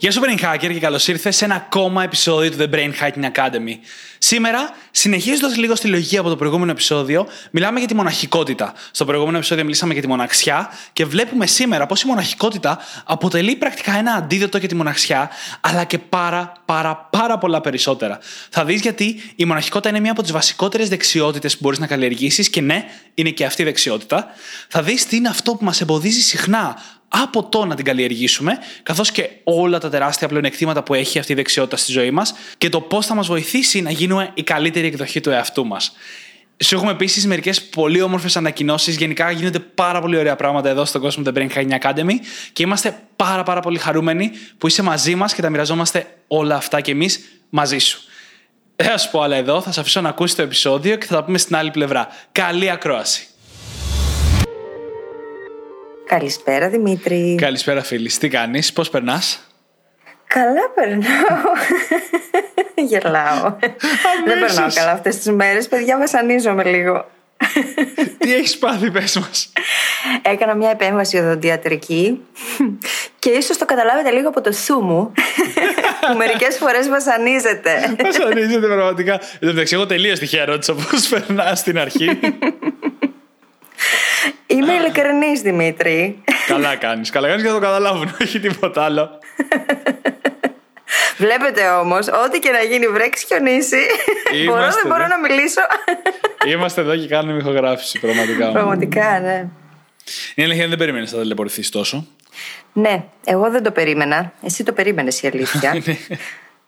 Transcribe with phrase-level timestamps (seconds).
[0.00, 3.24] Γεια σου Brain Hacker και καλώς ήρθες σε ένα ακόμα επεισόδιο του The Brain Hacking
[3.24, 3.74] Academy.
[4.18, 8.74] Σήμερα, συνεχίζοντας λίγο στη λογική από το προηγούμενο επεισόδιο, μιλάμε για τη μοναχικότητα.
[8.90, 13.96] Στο προηγούμενο επεισόδιο μιλήσαμε για τη μοναξιά και βλέπουμε σήμερα πως η μοναχικότητα αποτελεί πρακτικά
[13.96, 18.18] ένα αντίδοτο για τη μοναξιά, αλλά και πάρα πάρα πάρα πολλά περισσότερα.
[18.50, 22.50] Θα δεις γιατί η μοναχικότητα είναι μία από τις βασικότερες δεξιότητες που μπορείς να καλλιεργήσεις
[22.50, 24.26] και ναι, είναι και αυτή η δεξιότητα.
[24.68, 26.76] Θα δεις τι είναι αυτό που μας εμποδίζει συχνά
[27.12, 31.34] από το να την καλλιεργήσουμε, καθώς και όλα τα τεράστια πλεονεκτήματα που έχει αυτή η
[31.34, 35.20] δεξιότητα στη ζωή μας και το πώς θα μας βοηθήσει να γίνουμε η καλύτερη εκδοχή
[35.20, 35.92] του εαυτού μας.
[36.64, 38.96] Σου έχουμε επίσης μερικές πολύ όμορφες ανακοινώσεις.
[38.96, 42.12] Γενικά γίνονται πάρα πολύ ωραία πράγματα εδώ στον κόσμο του The Brain Hacking Academy
[42.52, 46.80] και είμαστε πάρα, πάρα πολύ χαρούμενοι που είσαι μαζί μας και τα μοιραζόμαστε όλα αυτά
[46.80, 48.00] και εμείς μαζί σου.
[48.76, 51.14] Δεν θα σου πω άλλα εδώ, θα σε αφήσω να ακούσεις το επεισόδιο και θα
[51.14, 52.08] τα πούμε στην άλλη πλευρά.
[52.32, 53.26] Καλή ακρόαση.
[56.10, 57.34] Καλησπέρα Δημήτρη.
[57.40, 58.10] Καλησπέρα φίλη.
[58.10, 59.46] Τι κάνεις, πώς περνάς;
[60.26, 61.52] Καλά περνάω.
[62.88, 63.56] Γελάω.
[64.26, 65.68] Δεν περνάω καλά αυτές τις μέρες.
[65.68, 67.10] Παιδιά βασανίζομαι λίγο.
[68.18, 69.52] Τι έχεις πάθει, πες μας.
[70.22, 72.20] Έκανα μια επέμβαση οδοντιατρική
[73.18, 75.12] και ίσως το καταλάβετε λίγο από το σου μου
[76.06, 77.96] που μερικές φορές βασανίζεται.
[78.02, 79.12] Βασανίζεται πραγματικά.
[79.12, 82.18] Εν τω μεταξύ, εγώ τελείως τυχαία ρώτησα πώς περνάς στην αρχή.
[84.46, 86.22] Είμαι ειλικρινής, Δημήτρη.
[86.46, 87.10] Καλά κάνεις.
[87.10, 88.16] Καλά κάνεις και θα το καταλάβουν.
[88.22, 89.18] Όχι τίποτα άλλο.
[91.16, 93.86] Βλέπετε όμως, ό,τι και να γίνει, βρέξει χιονίσει.
[94.46, 95.60] μπορώ, δεν μπορώ να μιλήσω.
[96.46, 98.52] Είμαστε εδώ και κάνουμε ηχογράφηση, πραγματικά.
[98.52, 99.46] Πραγματικά, ναι.
[100.34, 102.06] Είναι αλήθεια, δεν περίμενες να ταλαιπωρηθείς τόσο.
[102.72, 104.32] Ναι, εγώ δεν το περίμενα.
[104.42, 105.74] Εσύ το περίμενες η αλήθεια.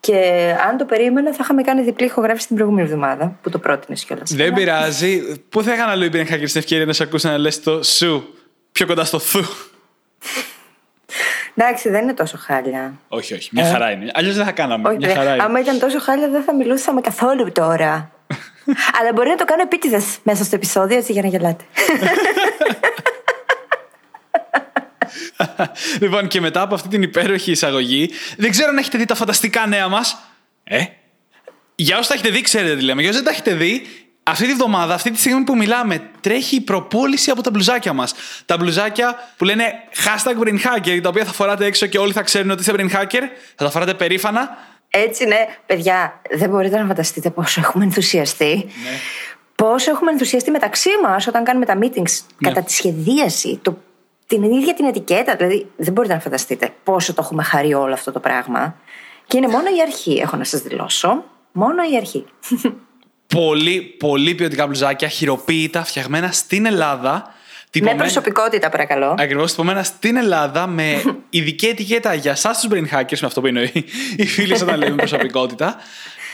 [0.09, 0.19] Ναι.
[0.19, 4.05] Και αν το περίμενα, θα είχαμε κάνει διπλή ηχογράφηση την προηγούμενη εβδομάδα που το πρότεινες
[4.05, 4.35] κιόλας.
[4.35, 5.39] Δεν πειράζει.
[5.49, 8.35] Πού θα έκανα λίγο είχα και την ευκαιρία να σε ακούσει να λες το σου
[8.73, 9.45] πιο κοντά στο θου;
[11.55, 12.95] Εντάξει, δεν είναι τόσο χάλια.
[13.09, 13.51] Όχι, όχι.
[13.53, 13.71] Μια ε.
[13.71, 14.11] χαρά είναι.
[14.15, 14.89] Αλλιώς δεν θα κάναμε.
[14.89, 15.43] Όχι, μια χαρά είναι.
[15.43, 18.11] Άμα ήταν τόσο χάλια, δεν θα μιλούσαμε καθόλου τώρα.
[19.01, 21.65] Αλλά μπορεί να το κάνω επίτηδες μέσα στο επεισόδιο, έτσι για να γελάτε.
[26.01, 29.67] λοιπόν, και μετά από αυτή την υπέροχη εισαγωγή, δεν ξέρω αν έχετε δει τα φανταστικά
[29.67, 30.19] νέα μας.
[30.65, 30.85] Ε;
[31.75, 33.01] Για όσους τα έχετε δει, ξέρετε τι λέμε.
[33.01, 33.87] Για όσους δεν τα έχετε δει,
[34.23, 38.15] αυτή τη βδομάδα, αυτή τη στιγμή που μιλάμε, τρέχει η προπόληση από τα μπλουζάκια μας.
[38.47, 39.65] Τα μπλουζάκια που λένε
[40.05, 42.91] hashtag brain hacker, τα οποία θα φοράτε έξω και όλοι θα ξέρουν ότι είστε brain
[42.91, 43.23] hacker.
[43.55, 44.59] Θα τα φοράτε περήφανα.
[44.91, 45.47] Έτσι, ναι.
[45.67, 48.55] Παιδιά, δεν μπορείτε να φανταστείτε πόσο έχουμε ενθουσιαστεί.
[48.67, 48.99] Ναι.
[49.55, 52.49] Πόσο έχουμε ενθουσιαστεί μεταξύ μας όταν κάνουμε τα meetings ναι.
[52.49, 53.79] κατά τη σχεδίαση, το
[54.33, 55.37] την ίδια την ετικέτα.
[55.37, 58.77] Δηλαδή, δεν μπορείτε να φανταστείτε πόσο το έχουμε χαρεί όλο αυτό το πράγμα.
[59.27, 61.25] Και είναι μόνο η αρχή, έχω να σας δηλώσω.
[61.53, 62.25] Μόνο η αρχή.
[63.35, 67.35] Πολύ, πολύ ποιοτικά μπλουζάκια, χειροποίητα, φτιαγμένα στην Ελλάδα.
[67.81, 69.15] Με προσωπικότητα, παρακαλώ.
[69.19, 73.47] Ακριβώς, τυπωμένα στην Ελλάδα με ειδική ετικέτα για εσάς τους brain hackers, με αυτό που
[73.47, 73.85] εννοεί
[74.17, 75.77] οι φίλοι όταν λέμε προσωπικότητα.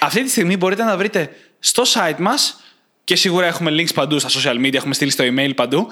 [0.01, 2.61] Αυτή τη στιγμή μπορείτε να βρείτε στο site μας
[3.05, 5.89] και σίγουρα έχουμε links παντού στα social media, έχουμε στείλει στο email παντού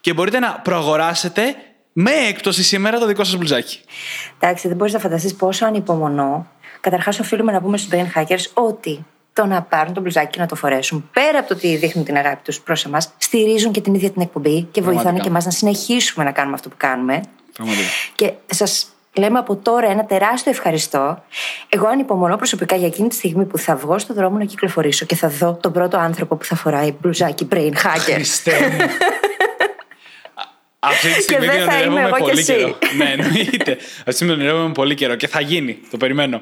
[0.00, 1.56] και μπορείτε να προαγοράσετε
[1.92, 3.80] με έκπτωση σήμερα το δικό σας μπλουζάκι.
[4.38, 6.46] Εντάξει, δεν μπορείς να φανταστείς πόσο ανυπομονώ.
[6.80, 10.46] Καταρχάς, οφείλουμε να πούμε στους brain hackers ότι το να πάρουν το μπλουζάκι και να
[10.46, 13.94] το φορέσουν, πέρα από το ότι δείχνουν την αγάπη τους προς εμάς, στηρίζουν και την
[13.94, 17.20] ίδια την εκπομπή και βοηθάνε και εμάς να συνεχίσουμε να κάνουμε αυτό που κάνουμε.
[17.52, 17.88] Πραγματικά.
[18.14, 21.22] Και σας λέμε από τώρα ένα τεράστιο ευχαριστώ.
[21.68, 25.14] Εγώ ανυπομονώ προσωπικά για εκείνη τη στιγμή που θα βγω στον δρόμο να κυκλοφορήσω και
[25.16, 28.20] θα δω τον πρώτο άνθρωπο που θα φοράει μπλουζάκι brain hacker.
[30.82, 32.78] Αυτή τη στιγμή την ονειρεύομαι πολύ καιρό.
[32.96, 33.72] ναι, εννοείται.
[33.72, 35.78] Αυτή τη στιγμή την ονειρεύομαι πολύ καιρό και θα γίνει.
[35.90, 36.40] Το περιμένω.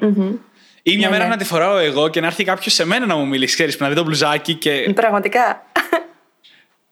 [0.83, 1.29] Ή μια ναι, μέρα ναι.
[1.29, 3.89] να τη φοράω εγώ και να έρθει κάποιος σε μένα να μου μιλήσει, ξέρεις, να
[3.89, 4.91] δει το μπλουζάκι και.
[4.95, 5.65] Πραγματικά.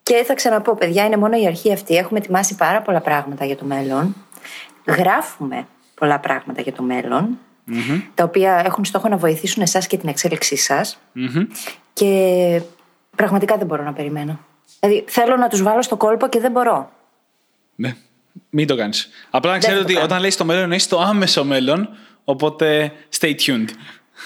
[0.03, 1.95] και θα ξαναπώ, παιδιά, είναι μόνο η αρχή αυτή.
[1.95, 4.15] Έχουμε ετοιμάσει πάρα πολλά πράγματα για το μέλλον.
[4.85, 7.37] Γράφουμε πολλά πράγματα για το μελλον
[8.13, 10.99] τα οποία έχουν στόχο να βοηθήσουν εσάς και την εξέλιξή σας.
[11.93, 12.61] Και
[13.15, 14.39] πραγματικά δεν μπορώ να περιμένω.
[14.79, 16.91] Δηλαδή, θέλω να τους βάλω στο κόλπο και δεν μπορώ.
[17.77, 17.95] Ναι.
[18.49, 19.09] Μην το κάνεις.
[19.29, 21.89] Απλά να ξέρετε ότι όταν λέει το μέλλον, εννοεί το άμεσο μέλλον.
[22.23, 23.67] Οπότε stay tuned.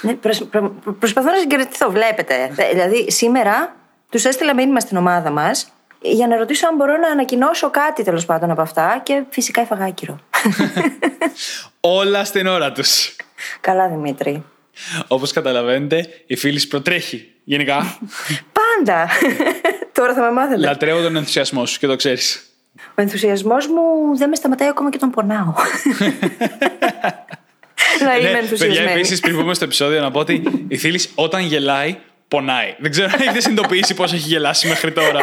[0.01, 1.91] Ναι, προσ, προ, προσπαθώ να συγκρατηθώ.
[1.91, 2.51] Βλέπετε.
[2.71, 3.75] Δηλαδή, σήμερα
[4.09, 5.71] τους έστειλα μήνυμα στην ομάδα μας
[6.01, 9.85] για να ρωτήσω αν μπορώ να ανακοινώσω κάτι τέλος πάντων από αυτά και φυσικά έφαγα
[9.85, 10.19] άκυρο.
[11.79, 13.15] Όλα στην ώρα τους.
[13.61, 14.43] Καλά, Δημήτρη.
[15.07, 17.97] Όπως καταλαβαίνετε, η φίλη προτρέχει γενικά.
[18.51, 19.09] Πάντα.
[19.93, 20.59] Τώρα θα με μάθετε.
[20.59, 22.50] Λατρεύω τον ενθουσιασμό σου και το ξέρεις.
[22.77, 25.53] Ο ενθουσιασμός μου δεν με σταματάει ακόμα και τον πονάω.
[28.05, 28.91] να είμαι Ναι, παιδιά, ενθουσιασμένη.
[28.91, 31.97] επίσης, πριν πούμε στο επεισόδιο, να πω ότι η Φίλη όταν γελάει,
[32.27, 32.75] πονάει.
[32.79, 35.19] Δεν ξέρω αν έχετε συνειδητοποιήσει πώς έχει γελάσει μέχρι τώρα.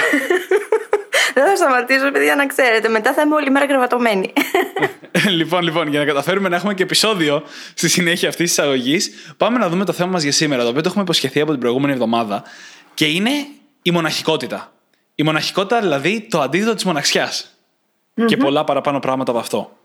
[1.35, 2.89] Δεν θα σταματήσω, παιδιά, να ξέρετε.
[2.89, 4.33] Μετά θα είμαι όλη μέρα κρεβατωμένη.
[5.39, 7.43] λοιπόν, λοιπόν, για να καταφέρουμε να έχουμε και επεισόδιο
[7.75, 10.81] στη συνέχεια αυτής της εισαγωγής, πάμε να δούμε το θέμα μας για σήμερα, το οποίο
[10.83, 12.43] το έχουμε υποσχεθεί από την προηγούμενη εβδομάδα.
[12.95, 13.31] Και είναι
[13.83, 14.73] η μοναχικότητα.
[15.21, 17.59] Η μοναχικότητα, δηλαδή το αντίθετο της μοναξιάς.
[18.27, 19.77] Και πολλά παραπάνω πράγματα από αυτό.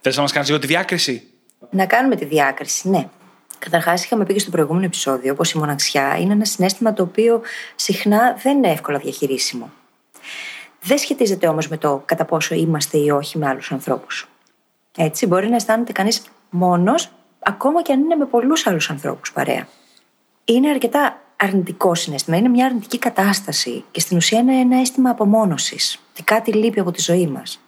[0.00, 1.28] Θες να μας κάνεις λίγο τη διάκριση;
[1.70, 3.08] να κάνουμε τη διάκριση, ναι.
[3.58, 7.42] Καταρχάς, είχαμε πει και στο προηγούμενο επεισόδιο πως η μοναξιά είναι ένα συνέστημα το οποίο
[7.74, 9.70] συχνά δεν είναι εύκολα διαχειρίσιμο.
[10.80, 14.28] Δεν σχετίζεται όμως με το κατά πόσο είμαστε ή όχι με άλλους ανθρώπους.
[14.96, 19.68] Έτσι, μπορεί να αισθάνεται κανείς μόνος, ακόμα και αν είναι με πολλούς άλλους ανθρώπους παρέα.
[20.44, 22.36] Είναι αρκετά αρνητικό συνέστημα.
[22.36, 26.00] Είναι μια αρνητική κατάσταση και στην ουσία είναι ένα αίσθημα απομόνωσης.
[26.10, 27.60] Ότι κάτι λείπει από τη ζωή μας.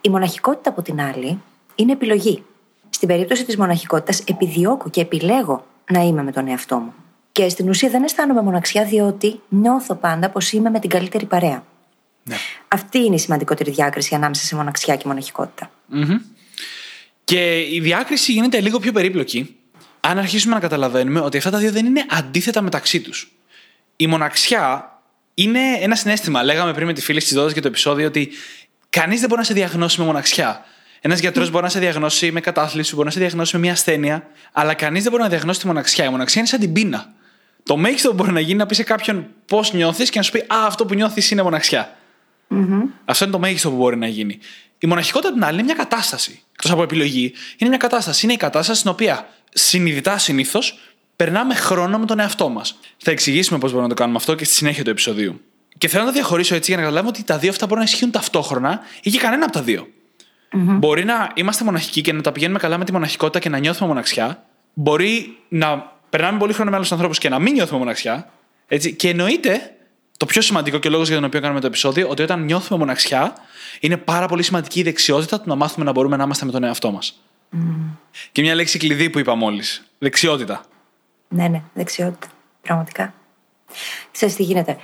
[0.00, 1.40] Η μοναχικότητα, από την άλλη,
[1.74, 2.42] είναι επιλογή.
[2.90, 6.94] Στην περίπτωση της μοναχικότητας, επιδιώκω και επιλέγω να είμαι με τον εαυτό μου.
[7.32, 11.64] Και στην ουσία δεν αισθάνομαι μοναξιά, διότι νιώθω πάντα πως είμαι με την καλύτερη παρέα.
[12.24, 12.36] Ναι.
[12.68, 15.70] Αυτή είναι η σημαντικότερη διάκριση ανάμεσα σε μοναξιά και μοναχικότητα.
[17.24, 19.59] Και η διάκριση γίνεται λίγο πιο περίπλοκη
[20.00, 23.32] αν αρχίσουμε να καταλαβαίνουμε ότι αυτά τα δύο δεν είναι αντίθετα μεταξύ τους.
[23.96, 24.92] Η μοναξιά
[25.34, 26.42] είναι ένα συνέστημα.
[26.42, 28.30] Λέγαμε πριν με τη φίλη τη Δόδα και το επεισόδιο ότι
[28.90, 30.64] κανείς δεν μπορεί να σε διαγνώσει με μοναξιά.
[31.00, 34.26] Ένας γιατρός μπορεί να σε διαγνώσει με κατάθλιψη, μπορεί να σε διαγνώσει με μια ασθένεια,
[34.52, 36.04] αλλά κανείς δεν μπορεί να διαγνώσει τη μοναξιά.
[36.04, 37.12] Η μοναξιά είναι σαν την πείνα.
[37.62, 40.32] Το μέγιστο που μπορεί να γίνει να πει σε κάποιον πώς νιώθεις και να σου
[40.32, 41.96] πει Α, αυτό που νιώθεις είναι μοναξιά.
[43.04, 44.38] Αυτό είναι το μέγιστο που μπορεί να γίνει.
[44.78, 46.42] Η μοναχικότητα την άλλη είναι μια κατάσταση.
[46.52, 48.24] Εκτός από επιλογή, είναι μια κατάσταση.
[48.24, 50.78] Είναι η κατάσταση στην οποία συνειδητά συνήθως
[51.16, 52.78] περνάμε χρόνο με τον εαυτό μας.
[52.96, 55.40] Θα εξηγήσουμε πώς μπορούμε να το κάνουμε αυτό και στη συνέχεια του επεισοδίου.
[55.78, 57.90] Και θέλω να το διαχωρίσω έτσι για να καταλάβουμε ότι τα δύο αυτά μπορούν να
[57.90, 59.88] ισχύουν ταυτόχρονα ή και κανένα από τα δύο.
[60.52, 63.88] Μπορεί να είμαστε μοναχικοί και να τα πηγαίνουμε καλά με τη μοναχικότητα και να νιώθουμε
[63.88, 64.44] μοναξιά.
[64.74, 68.30] Μπορεί να περνάμε πολύ χρόνο με άλλους ανθρώπους και να μην νιώθουμε μοναξιά.
[68.66, 68.94] Έτσι.
[68.94, 69.74] Και εννοείται
[70.16, 72.78] το πιο σημαντικό και ο λόγος για τον οποίο κάνουμε το επεισόδιο, ότι όταν νιώθουμε
[72.78, 73.34] μοναξιά,
[73.80, 76.64] είναι πάρα πολύ σημαντική η δεξιότητα του να μάθουμε να μπορούμε να είμαστε με τον
[76.64, 77.20] εαυτό μας.
[78.32, 79.84] Και μια λέξη κλειδί που είπα μόλις.
[79.98, 80.64] Δεξιότητα.
[81.28, 82.26] Ναι, ναι, δεξιότητα.
[82.62, 83.14] Πραγματικά.
[84.12, 84.76] Ξέρεις τι γίνεται.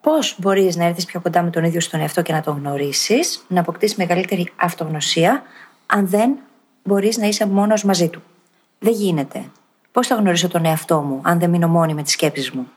[0.00, 3.44] Πώς μπορείς να έρθεις πιο κοντά με τον ίδιο στον εαυτό και να τον γνωρίσεις,
[3.48, 5.42] να αποκτήσεις μεγαλύτερη αυτογνωσία,
[5.86, 6.38] αν δεν
[6.82, 8.22] μπορείς να είσαι μόνος μαζί του.
[8.78, 9.50] Δεν γίνεται.
[9.92, 12.68] Πώς θα γνωρίσω τον εαυτό μου, αν δεν μείνω μόνη με τις σκέψεις μου;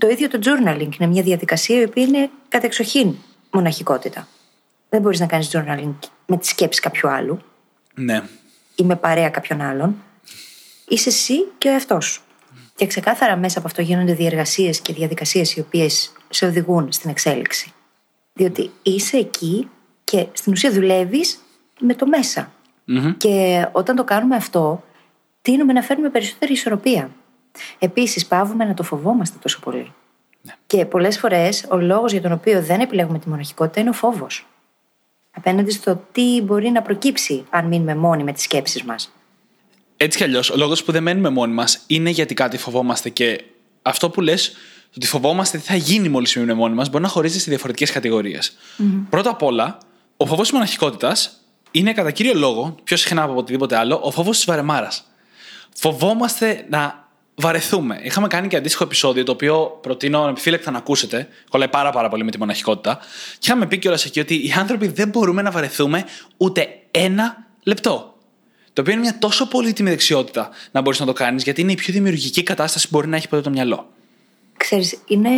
[0.00, 3.14] Το ίδιο το journaling είναι μια διαδικασία η οποία είναι κατεξοχήν
[3.50, 4.28] μοναχικότητα.
[4.88, 5.94] Δεν μπορείς να κάνεις journaling
[6.26, 7.38] με τις σκέψεις κάποιου άλλου
[7.94, 8.22] Ναι.
[8.78, 9.96] Ή με παρέα κάποιον άλλον.
[10.88, 12.22] Είσαι εσύ και ο εαυτός σου.
[12.74, 17.72] Και ξεκάθαρα μέσα από αυτό γίνονται διεργασίες και διαδικασίες οι οποίες σε οδηγούν στην εξέλιξη.
[18.32, 19.68] Διότι είσαι εκεί
[20.04, 21.38] και στην ουσία δουλεύεις
[21.80, 22.52] με το μεσα
[23.16, 24.84] Και όταν το κάνουμε αυτό,
[25.42, 27.10] τείνουμε να φέρνουμε περισσότερη ισορροπία.
[27.78, 29.92] Επίσης, πάβουμε να το φοβόμαστε τόσο πολύ.
[30.66, 34.46] Και πολλές φορές ο λόγος για τον οποίο δεν επιλέγουμε τη μοναχικότητα είναι ο φόβος.
[35.30, 39.12] Απέναντι στο τι μπορεί να προκύψει αν μείνουμε μόνοι με τις σκέψεις μας.
[39.96, 43.08] Έτσι κι αλλιώς, ο λόγος που δεν μένουμε μόνοι μας είναι γιατί κάτι φοβόμαστε.
[43.08, 43.44] Και
[43.82, 44.56] αυτό που λες,
[44.96, 48.56] ότι φοβόμαστε τι θα γίνει μόλις μείνουμε μόνοι μας, μπορεί να χωρίζεται σε διαφορετικές κατηγορίες.
[49.10, 49.78] Πρώτα απ' όλα,
[50.16, 54.36] ο φόβος της μοναχικότητας είναι κατά κύριο λόγο, πιο συχνά από οτιδήποτε άλλο, ο φόβος
[54.36, 55.04] της βαρεμάρας.
[55.74, 57.07] Φοβόμαστε να
[57.38, 58.00] βαρεθούμε.
[58.02, 61.28] Είχαμε κάνει και αντίστοιχο επεισόδιο, το οποίο προτείνω ανεπιφύλακτα να ακούσετε.
[61.50, 62.98] Κολλάει πάρα, πάρα πολύ με τη μοναχικότητα.
[63.32, 66.04] Και είχαμε πει κιόλας εκεί ότι οι άνθρωποι δεν μπορούμε να βαρεθούμε
[66.36, 68.14] ούτε ένα λεπτό.
[68.72, 71.74] Το οποίο είναι μια τόσο πολύτιμη δεξιότητα να μπορείς να το κάνεις, γιατί είναι η
[71.74, 73.88] πιο δημιουργική κατάσταση που μπορεί να έχει ποτέ το μυαλό.
[74.56, 75.30] Ξέρεις, είναι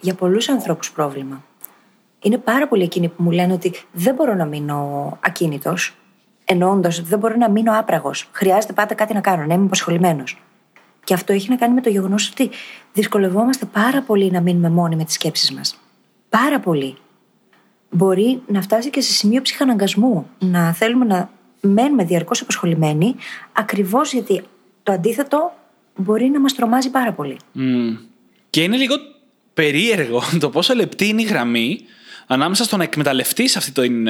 [0.00, 1.44] για πολλούς ανθρώπους πρόβλημα.
[2.20, 5.94] Είναι πάρα πολλοί εκείνοι που μου λένε ότι δεν μπορώ να μείνω ακίνητος,
[6.44, 8.28] εννοώντας ότι δεν μπορώ να μείνω άπραγος.
[8.32, 10.42] Χρειάζεται πάντα κάτι να κάνω, να είμαι απασχολημένος.
[11.04, 12.50] Και αυτό έχει να κάνει με το γεγονός ότι
[12.92, 15.78] δυσκολευόμαστε πάρα πολύ να μείνουμε μόνοι με τις σκέψεις μας.
[16.28, 16.96] Πάρα πολύ.
[17.90, 20.26] Μπορεί να φτάσει και σε σημείο ψυχαναγκασμού.
[20.38, 21.30] Να θέλουμε να
[21.60, 23.14] μένουμε διαρκώς απασχολημένοι,
[23.52, 24.42] ακριβώς γιατί
[24.82, 25.52] το αντίθετο
[25.96, 27.36] μπορεί να μας τρομάζει πάρα πολύ.
[27.52, 27.96] Μμμ.
[28.50, 28.94] Και είναι λίγο
[29.54, 31.80] περίεργο το πόσο λεπτή είναι η γραμμή
[32.26, 34.08] ανάμεσα στο να εκμεταλλευτείς αυτή την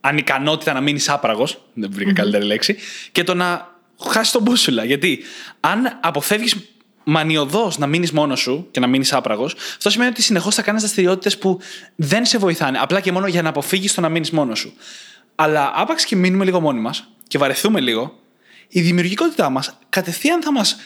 [0.00, 2.76] ανικανότητα να μείνεις άπραγος, δεν βρήκα καλύτερη λέξη,
[3.12, 3.75] και το να
[4.08, 4.84] χάσει τον μπούσουλα.
[4.84, 5.22] Γιατί
[5.60, 6.56] αν αποφεύγεις
[7.04, 10.80] μανιωδώς να μείνεις μόνος σου και να μείνεις άπραγος, αυτό σημαίνει ότι συνεχώς θα κάνεις
[10.80, 11.60] δραστηριότητες που
[11.96, 14.72] δεν σε βοηθάνε, απλά και μόνο για να αποφύγεις το να μείνεις μόνος σου.
[15.34, 18.18] Αλλά άπαξ και μείνουμε λίγο μόνοι μας και βαρεθούμε λίγο,
[18.68, 20.76] η δημιουργικότητά μας κατευθείαν θα μας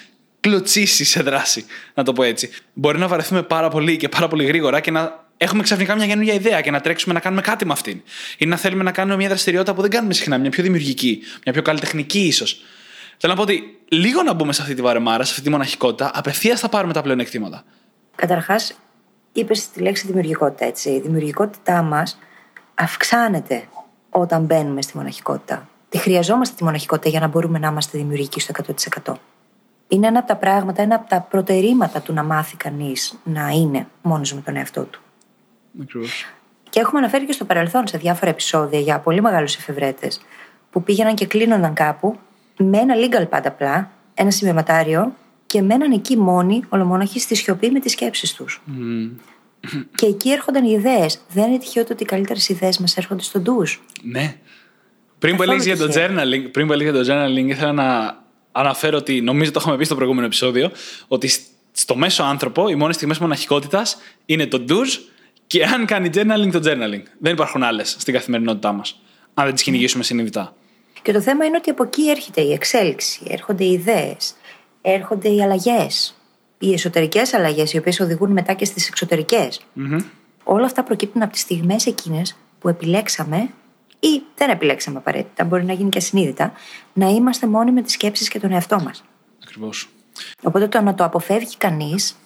[0.41, 1.65] κλωτσίσει σε δράση,
[1.95, 2.51] να το πω έτσι.
[2.73, 6.35] Μπορεί να βαρεθούμε πάρα πολύ και πάρα πολύ γρήγορα και να έχουμε ξαφνικά μια καινούργια
[6.35, 8.03] ιδέα και να τρέξουμε να κάνουμε κάτι με αυτήν.
[8.39, 11.53] Ή να θέλουμε να κάνουμε μια δραστηριότητα που δεν κάνουμε συχνά, μια πιο δημιουργική, μια
[11.53, 12.61] πιο καλλιτεχνική ίσως.
[13.23, 16.11] Θέλω να πω ότι λίγο να μπούμε σε αυτή τη βαρεμάρα, σε αυτή τη μοναχικότητα,
[16.15, 17.63] απευθείας θα πάρουμε τα πλεονεκτήματα.
[18.17, 18.79] Καταρχάς,
[19.33, 20.91] είπες τη λέξη δημιουργικότητα, έτσι.
[20.91, 22.19] Η δημιουργικότητά μας
[22.75, 23.65] αυξάνεται
[24.11, 25.69] όταν μπαίνουμε στη μοναχικότητα.
[25.89, 28.53] Τη χρειαζόμαστε τη μοναχικότητα για να μπορούμε να είμαστε δημιουργικοί στο
[29.05, 29.15] 100%.
[29.89, 33.87] Είναι ένα από τα πράγματα, ένα από τα προτερήματα του να μάθει κανείς να είναι
[34.03, 35.01] μόνος με τον εαυτό του.
[35.83, 36.27] Ακριβώς.
[36.71, 40.21] Και έχουμε αναφέρει και στο παρελθόν σε διάφορα επεισόδια για πολύ μεγάλους εφευρέτες
[40.71, 42.19] που πήγαιναν και κλείνονταν κάπου
[42.65, 45.15] με ένα legal pad απλά, ένα σημειωματάριο
[45.47, 48.63] και μέναν εκεί μόνοι, ολομόναχοι, στη σιωπή με τις σκέψεις τους.
[49.95, 51.21] Και εκεί έρχονταν οι ιδέες.
[51.33, 53.83] Δεν είναι τυχαίο ότι οι καλύτερες ιδέες μας έρχονται στο ντους.
[54.03, 54.37] Ναι.
[55.19, 56.09] Πριν που Καθόλου έλεγες για το τυχαίο.
[56.09, 58.19] journaling, πριν που έλεγες για το journaling, ήθελα να
[58.53, 60.71] αναφέρω ότι νομίζω το είχαμε πει στο προηγούμενο επεισόδιο,
[61.09, 61.41] ότι σ-
[61.73, 64.97] στο μέσο άνθρωπο οι μόνες στιγμές μοναχικότητας είναι το ντουζ
[65.47, 67.03] και αν κάνει journaling το journaling.
[67.19, 69.01] Δεν υπάρχουν άλλες στην καθημερινότητά μας.
[69.35, 70.55] Αν δεν τις κυνηγήσουμε συνειδητά.
[71.03, 74.35] Και το θέμα είναι ότι από εκεί έρχεται η εξέλιξη, έρχονται οι ιδέες,
[74.83, 76.15] έρχονται οι αλλαγές.
[76.59, 79.61] Οι εσωτερικές αλλαγές, οι οποίες οδηγούν μετά και στις εξωτερικές.
[80.45, 83.49] Όλα αυτά προκύπτουν από τις στιγμές εκείνες που επιλέξαμε
[84.01, 86.53] ή δεν επιλέξαμε απαραίτητα, μπορεί να γίνει και ασυνείδητα,
[86.93, 89.05] να είμαστε μόνοι με τις σκέψεις και τον εαυτό μας.
[89.43, 89.89] Ακριβώς.
[90.43, 92.17] Οπότε το να το αποφεύγει κανείς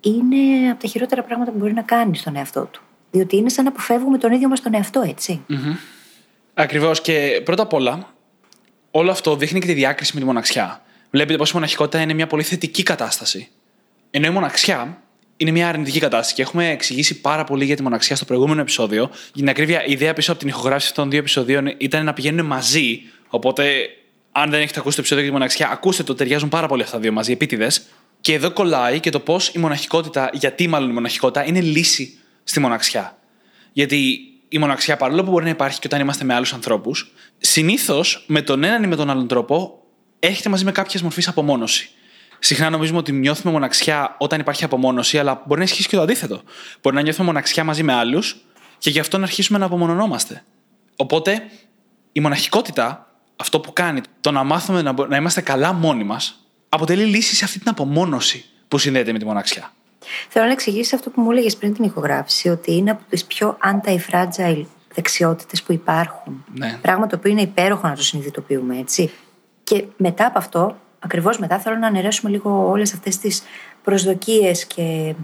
[0.00, 2.82] είναι από τα χειρότερα πράγματα που μπορεί να κάνει στον εαυτό του.
[3.10, 5.44] Διότι είναι σαν να αποφεύγουμε τον ίδιο μας τον εαυτό, έτσι.
[6.54, 7.00] Ακριβώς.
[7.00, 8.14] Και πρώτα απ' όλα,
[8.90, 10.82] όλο αυτό δείχνει και τη διάκριση με τη μοναξιά.
[11.10, 13.48] Βλέπετε πω η μοναχικότητα είναι μια πολύ θετική κατάσταση.
[14.10, 15.02] Ενώ η μοναξιά
[15.36, 16.34] είναι μια αρνητική κατάσταση.
[16.34, 19.10] Και έχουμε εξηγήσει πάρα πολύ για τη μοναξιά στο προηγούμενο επεισόδιο.
[19.12, 22.12] Για την ακρίβεια, η ιδέα πίσω από την ηχογράφηση αυτών των δύο επεισοδίων ήταν να
[22.12, 23.00] πηγαίνουν μαζί.
[23.28, 23.88] Οπότε,
[24.32, 26.94] αν δεν έχετε ακούσει το επεισόδιο για τη μοναξιά, ακούστε το, ταιριάζουν πάρα πολύ αυτά
[26.94, 27.82] τα δύο μαζί, επίτηδες.
[28.20, 32.60] Και εδώ κολλάει και το πώς η μοναχικότητα, γιατί μάλλον η μοναχικότητα, είναι λύση στη
[32.60, 33.18] μοναξιά.
[33.72, 34.18] Γιατί
[34.52, 38.42] η μοναξιά, παρόλο που μπορεί να υπάρχει και όταν είμαστε με άλλους ανθρώπους, συνήθως με
[38.42, 39.82] τον έναν ή με τον άλλον τρόπο
[40.18, 41.90] έρχεται μαζί με κάποια μορφή απομόνωση.
[42.38, 46.42] Συχνά νομίζουμε ότι νιώθουμε μοναξιά όταν υπάρχει απομόνωση, αλλά μπορεί να ισχύσει και το αντίθετο.
[46.82, 48.36] Μπορεί να νιώθουμε μοναξιά μαζί με άλλους
[48.78, 50.44] και γι' αυτό να αρχίσουμε να απομονωνόμαστε.
[50.96, 51.42] Οπότε
[52.12, 56.46] η μοναχικότητα, αυτό που κάνει, το να μάθουμε να, μπο- να είμαστε καλά μόνοι μας,
[56.68, 59.72] αποτελεί λύση σε αυτή την απομόνωση που συνδέεται με τη μοναξιά.
[60.28, 63.58] Θέλω να εξηγήσει αυτό που μου έλεγες πριν την ηχογράφηση, ότι είναι από τις πιο
[63.64, 64.64] anti-fragile
[64.94, 66.44] δεξιότητες που υπάρχουν.
[66.54, 66.78] Ναι.
[66.82, 69.10] Πράγμα το οποίο είναι υπέροχο να το συνειδητοποιούμε, έτσι.
[69.64, 73.42] Και μετά από αυτό, ακριβώς μετά, θέλω να αναιρέσουμε λίγο όλες αυτές τις
[73.82, 75.14] προσδοκίες και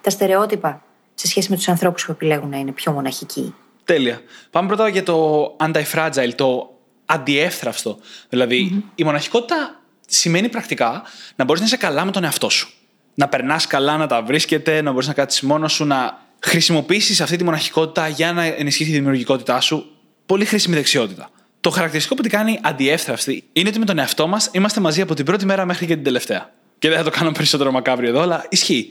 [0.00, 0.82] τα στερεότυπα
[1.14, 3.54] σε σχέση με τους ανθρώπους που επιλέγουν να είναι πιο μοναχικοί.
[3.84, 4.20] Τέλεια.
[4.50, 7.98] Πάμε πρώτα για το anti-fragile, το αντιεύθραυστο.
[8.28, 11.02] Δηλαδή, η μοναχικότητα σημαίνει πρακτικά
[11.36, 12.68] να μπορείς να είσαι καλά με τον εαυτό σου.
[13.14, 17.36] Να περνάς καλά, να τα βρίσκεται, να μπορείς να κάτσεις μόνος σου, να χρησιμοποιήσεις αυτή
[17.36, 19.86] τη μοναχικότητα για να ενισχύσει τη δημιουργικότητά σου.
[20.26, 21.30] Πολύ χρήσιμη δεξιότητα.
[21.60, 25.14] Το χαρακτηριστικό που την κάνει αντιεύθραυστη είναι ότι με τον εαυτό μας είμαστε μαζί από
[25.14, 26.52] την πρώτη μέρα μέχρι και την τελευταία.
[26.78, 28.90] Και δεν θα το κάνω περισσότερο μακάβριο εδώ, αλλά ισχύει.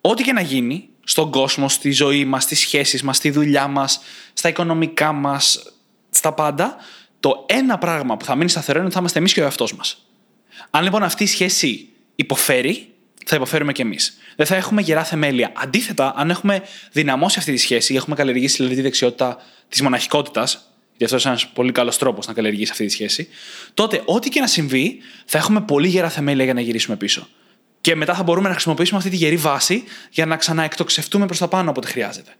[0.00, 4.00] Ό,τι και να γίνει στον κόσμο, στη ζωή μας, στις σχέσεις μας, στη δουλειά μας,
[4.32, 5.62] στα οικονομικά μας,
[6.10, 6.76] στα πάντα,
[7.20, 9.74] το ένα πράγμα που θα μείνει σταθερό είναι ότι θα είμαστε εμείς και ο εαυτός
[9.74, 10.06] μας.
[10.70, 12.88] Αν λοιπόν αυτή η σχέση υποφέρει,
[13.30, 14.18] θα υποφέρουμε κι εμείς.
[14.36, 15.52] Δεν θα έχουμε γερά θεμέλια.
[15.54, 19.36] Αντίθετα, αν έχουμε δυναμώσει αυτή τη σχέση, έχουμε καλλιεργήσει δηλαδή τη δεξιότητα
[19.68, 23.28] της μοναχικότητας, γιατί αυτός είναι ένας πολύ καλός τρόπος να καλλιεργήσει αυτή τη σχέση,
[23.74, 27.28] τότε ό,τι και να συμβεί, θα έχουμε πολύ γερά θεμέλια για να γυρίσουμε πίσω.
[27.80, 31.48] Και μετά θα μπορούμε να χρησιμοποιήσουμε αυτή τη γερή βάση για να ξαναεκτοξευτούμε προς τα
[31.48, 32.34] πάνω όποτε χρειάζεται.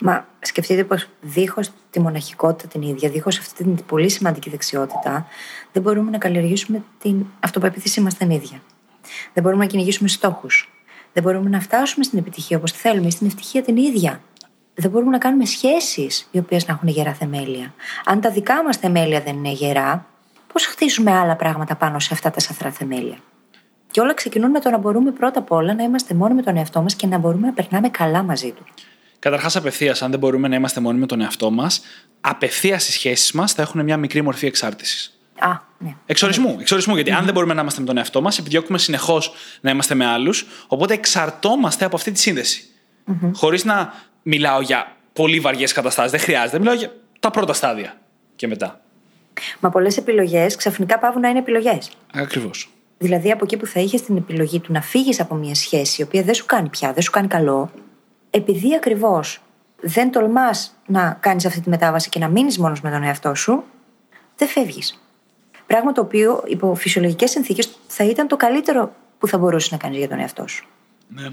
[0.00, 5.26] Μα σκεφτείτε πως δίχως τη μοναχικότητα την ίδια, δίχως αυτή την πολύ σημαντική δεξιότητα,
[5.72, 8.62] δεν μπορούμε να καλλιεργήσουμε την αυτοπεποίθησή μα την ίδια.
[9.32, 10.72] Δεν μπορούμε να κυνηγήσουμε στόχους.
[11.12, 14.20] Δεν μπορούμε να φτάσουμε στην επιτυχία όπως θέλουμε ή στην ευτυχία την ίδια.
[14.74, 17.74] Δεν μπορούμε να κάνουμε σχέσεις οι οποίες να έχουν γερά θεμέλια.
[18.04, 20.06] Αν τα δικά μας θεμέλια δεν είναι γερά,
[20.52, 23.16] πώς χτίζουμε άλλα πράγματα πάνω σε αυτά τα σαθρά θεμέλια;
[23.90, 26.56] Και όλα ξεκινούν με το να μπορούμε πρώτα απ' όλα να είμαστε μόνοι με τον
[26.56, 28.64] εαυτό μας και να μπορούμε να περνάμε καλά μαζί του.
[29.18, 31.82] Καταρχάς, απευθείας, αν δεν μπορούμε να είμαστε μόνοι με τον εαυτό μας,
[32.20, 35.21] απευθείας οι σχέσεις μας θα έχουν μια μικρή μορφή εξάρτησης.
[35.42, 35.94] Α, ναι.
[36.06, 36.56] Εξορισμού.
[36.60, 39.94] Εξορισμού γιατί αν δεν μπορούμε να είμαστε με τον εαυτό μας, επιδιώκουμε συνεχώς να είμαστε
[39.94, 42.72] με άλλους, οπότε εξαρτώμαστε από αυτή τη συνδεση
[43.34, 46.10] Χωρίς να μιλάω για πολύ βαριές καταστάσεις.
[46.10, 46.58] Δεν χρειάζεται.
[46.58, 47.94] Μιλάω για τα πρώτα στάδια
[48.36, 48.80] και μετά.
[49.60, 51.90] Μα πολλές επιλογές ξαφνικά πάβουν να είναι επιλογές.
[52.12, 52.70] Ακριβώς.
[52.98, 56.04] Δηλαδή από εκεί που θα είχες την επιλογή του να φύγεις από μια σχέση η
[56.04, 57.70] οποία δεν σου κάνει πια, δεν σου κάνει καλό,
[58.30, 59.40] επειδή ακριβώς
[59.80, 63.64] δεν τολμάς να κάνεις αυτή τη μετάβαση και να μείνεις μόνος με τον εαυτό σου,
[64.36, 65.02] δεν φεύγεις.
[65.72, 69.98] Πράγμα το οποίο υπό φυσιολογικές συνθήκες θα ήταν το καλύτερο που θα μπορούσε να κάνεις
[69.98, 70.66] για τον εαυτό σου.
[71.08, 71.28] Ναι.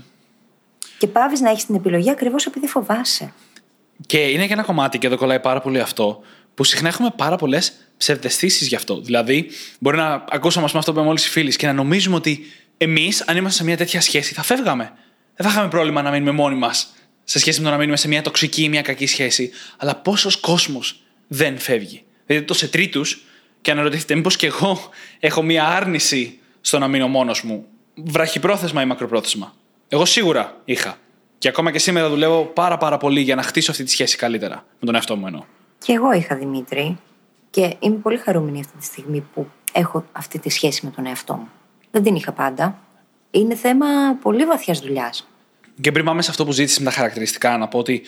[0.97, 3.33] Και πάβεις να έχεις την επιλογή ακριβώς επειδή φοβάσαι.
[4.05, 6.21] Και είναι και ένα κομμάτι, και εδώ κολλάει πάρα πολύ αυτό,
[6.53, 9.01] που συχνά έχουμε πάρα πολλές ψευδεστήσεις γι' αυτό.
[9.01, 12.45] Δηλαδή, μπορεί να ακούσαμε αυτό που είπαμε όλοι οι φίλοι και να νομίζουμε ότι
[12.77, 14.91] εμείς, αν ήμασταν σε μια τέτοια σχέση, θα φεύγαμε.
[15.35, 16.93] Δεν θα είχαμε πρόβλημα να μείνουμε μόνοι μας
[17.23, 19.51] σε σχέση με το να μείνουμε σε μια τοξική ή μια κακή σχέση.
[19.77, 22.03] Αλλά πόσος κόσμος δεν φεύγει.
[22.25, 23.23] Δηλαδή, το σε τρίτους
[23.61, 24.79] και αναρωτηθείτε, μήπως και εγώ
[25.19, 29.53] έχω μια άρνηση στο να μείνω μόνος μου, βραχυπρόθεσμα ή μακροπρόθεσμα;
[29.87, 30.97] Εγώ σίγουρα είχα.
[31.37, 34.55] Και ακόμα και σήμερα δουλεύω πάρα πάρα πολύ για να χτίσω αυτή τη σχέση καλύτερα
[34.55, 35.43] με τον εαυτό μου εννοώ.
[35.85, 36.97] Και εγώ είχα Δημήτρη
[37.49, 41.33] και είμαι πολύ χαρούμενη αυτή τη στιγμή που έχω αυτή τη σχέση με τον εαυτό
[41.33, 41.49] μου.
[41.91, 42.79] Δεν την είχα πάντα.
[43.31, 43.85] Είναι θέμα
[44.21, 45.27] πολύ βαθιάς δουλειάς.
[45.81, 48.01] Και πριν πάμε σε αυτό που ζήτησες με τα χαρακτηριστικά, να πω ότι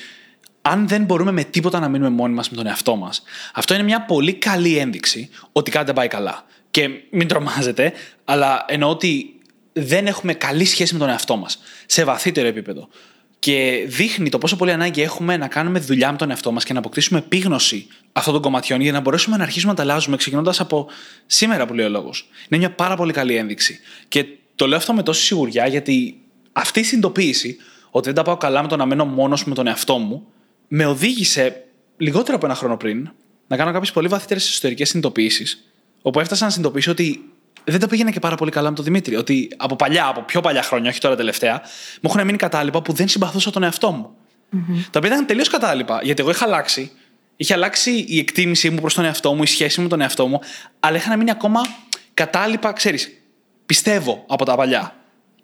[0.62, 3.84] αν δεν μπορούμε με τίποτα να μείνουμε μόνοι μας με τον εαυτό μας, αυτό είναι
[3.84, 6.46] μια πολύ καλή ένδειξη ότι κάτι δεν πάει καλά.
[6.72, 7.94] Και μην τρομάζετε,
[8.26, 9.36] αλλά εννοώ ότι
[9.74, 12.88] δεν έχουμε καλή σχέση με τον εαυτό μας σε βαθύτερο επίπεδο.
[13.40, 16.74] Και δείχνει το πόσο πολύ ανάγκη έχουμε να κάνουμε δουλειά με τον εαυτό μας και
[16.74, 20.60] να αποκτήσουμε επίγνωση αυτών των κομματιών για να μπορέσουμε να αρχίσουμε να τα αλλάζουμε, ξεκινώντας
[20.60, 20.88] από
[21.26, 22.30] σήμερα που λέει ο λόγος.
[22.50, 23.80] Είναι μια πάρα πολύ καλή ένδειξη.
[24.08, 24.26] Και
[24.56, 27.58] το λέω αυτό με τόση σιγουριά γιατί αυτή η συνειδητοποίηση
[27.92, 30.28] ότι δεν τα πάω καλά με το να μένω μόνος με τον εαυτό μου,
[30.74, 31.64] με οδήγησε
[31.98, 33.12] λιγότερο από ένα χρόνο πριν
[33.48, 35.64] να κάνω κάποιες πολύ βαθύτερες εσωτερικέ συνειδητοποιήσεις,
[36.02, 37.24] όπου έφτασα να συνειδητοποιήσω ότι
[37.64, 39.16] δεν τα πήγαινα και πάρα πολύ καλά με τον Δημήτρη.
[39.16, 41.62] Ότι από παλιά, από πιο παλιά χρόνια, όχι τώρα τελευταία,
[42.02, 44.10] μου έχουν μείνει κατάλοιπα που δεν συμπαθούσα τον εαυτό μου.
[44.54, 44.86] Mm-hmm.
[44.92, 46.92] Τα οποία ήταν τελείως κατάλοιπα, γιατί εγώ είχα αλλάξει.
[47.36, 50.28] Είχε αλλάξει η εκτίμησή μου προς τον εαυτό μου, η σχέση μου με τον εαυτό
[50.28, 50.40] μου,
[50.80, 51.62] αλλά είχαν μείνει ακόμα
[52.14, 53.12] κατάλοιπα, ξέρεις,
[53.66, 54.96] πιστεύω από τα παλιά.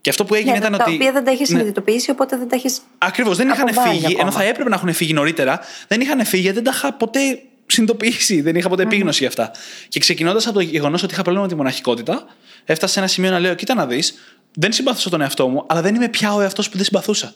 [0.01, 0.89] Και αυτό που έγινε ναι, ήταν τα ότι.
[0.89, 2.81] Τα οποία δεν τα έχεις συνειδητοποιήσει, οπότε δεν τα έχεις.
[2.97, 5.59] Ακριβώς, δεν είχαν φύγει, ενώ θα έπρεπε να έχουν φύγει νωρίτερα.
[5.87, 7.19] Δεν είχαν φύγει γιατί δεν τα είχα ποτέ
[7.65, 9.51] συνειδητοποιήσει, δεν είχα ποτέ επίγνωση για αυτά.
[9.87, 12.25] Και ξεκινώντας από το γεγονός ότι είχα πρόβλημα με τη μοναχικότητα,
[12.65, 14.13] έφτασα σε ένα σημείο να λέω: Κοίτα να δεις,
[14.53, 17.33] δεν συμπαθούσα τον εαυτό μου, αλλά δεν είμαι πια ο εαυτός που δεν συμπαθούσα.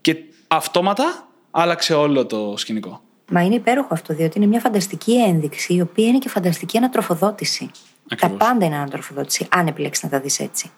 [0.00, 0.16] Και
[0.48, 3.02] αυτόματα άλλαξε όλο το σκηνικό.
[3.30, 7.70] Μα είναι υπέροχο αυτό, διότι είναι μια φανταστική ένδειξη, η οποία είναι και φανταστική ανατροφοδότηση.
[8.10, 8.38] Ακριβώς.
[8.38, 10.70] Τα πάντα είναι ανατροφοδότηση, αν επιλέξεις να τα δεις έτσι.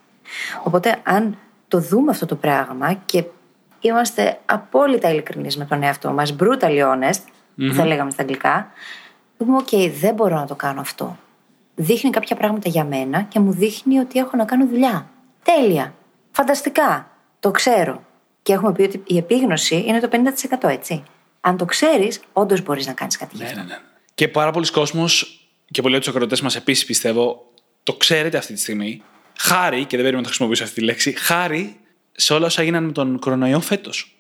[0.63, 3.25] Οπότε, αν το δούμε αυτό το πράγμα και
[3.81, 7.73] είμαστε απόλυτα ειλικρινείς με τον εαυτό μας, brutally honest, mm-hmm.
[7.73, 8.71] θα λέγαμε στα αγγλικά,
[9.37, 11.19] πούμε, OK, δεν μπορώ να το κάνω αυτό.
[11.75, 15.11] Δείχνει κάποια πράγματα για μένα και μου δείχνει ότι έχω να κάνω δουλειά.
[15.43, 15.95] Τέλεια.
[16.31, 17.11] Φανταστικά.
[17.41, 18.03] Το ξέρω.
[18.43, 20.09] Και έχουμε πει ότι η επίγνωση είναι το
[20.61, 21.03] 50%, έτσι.
[21.41, 23.61] Αν το ξέρεις, όντως μπορείς να κάνεις κάτι γι' Ναι, αυτό.
[23.61, 23.79] ναι, ναι.
[24.15, 28.53] Και πάρα πολλοί κόσμος και πολλοί από τους ακροτέ μας επίσης πιστεύω το ξέρετε αυτή
[28.53, 29.03] τη στιγμή.
[29.37, 31.77] Χάρη, και δεν πρέπει να το χρησιμοποιήσω αυτή τη λέξη, χάρη
[32.13, 34.17] σε όλα όσα έγιναν με τον κορονοϊό φέτος.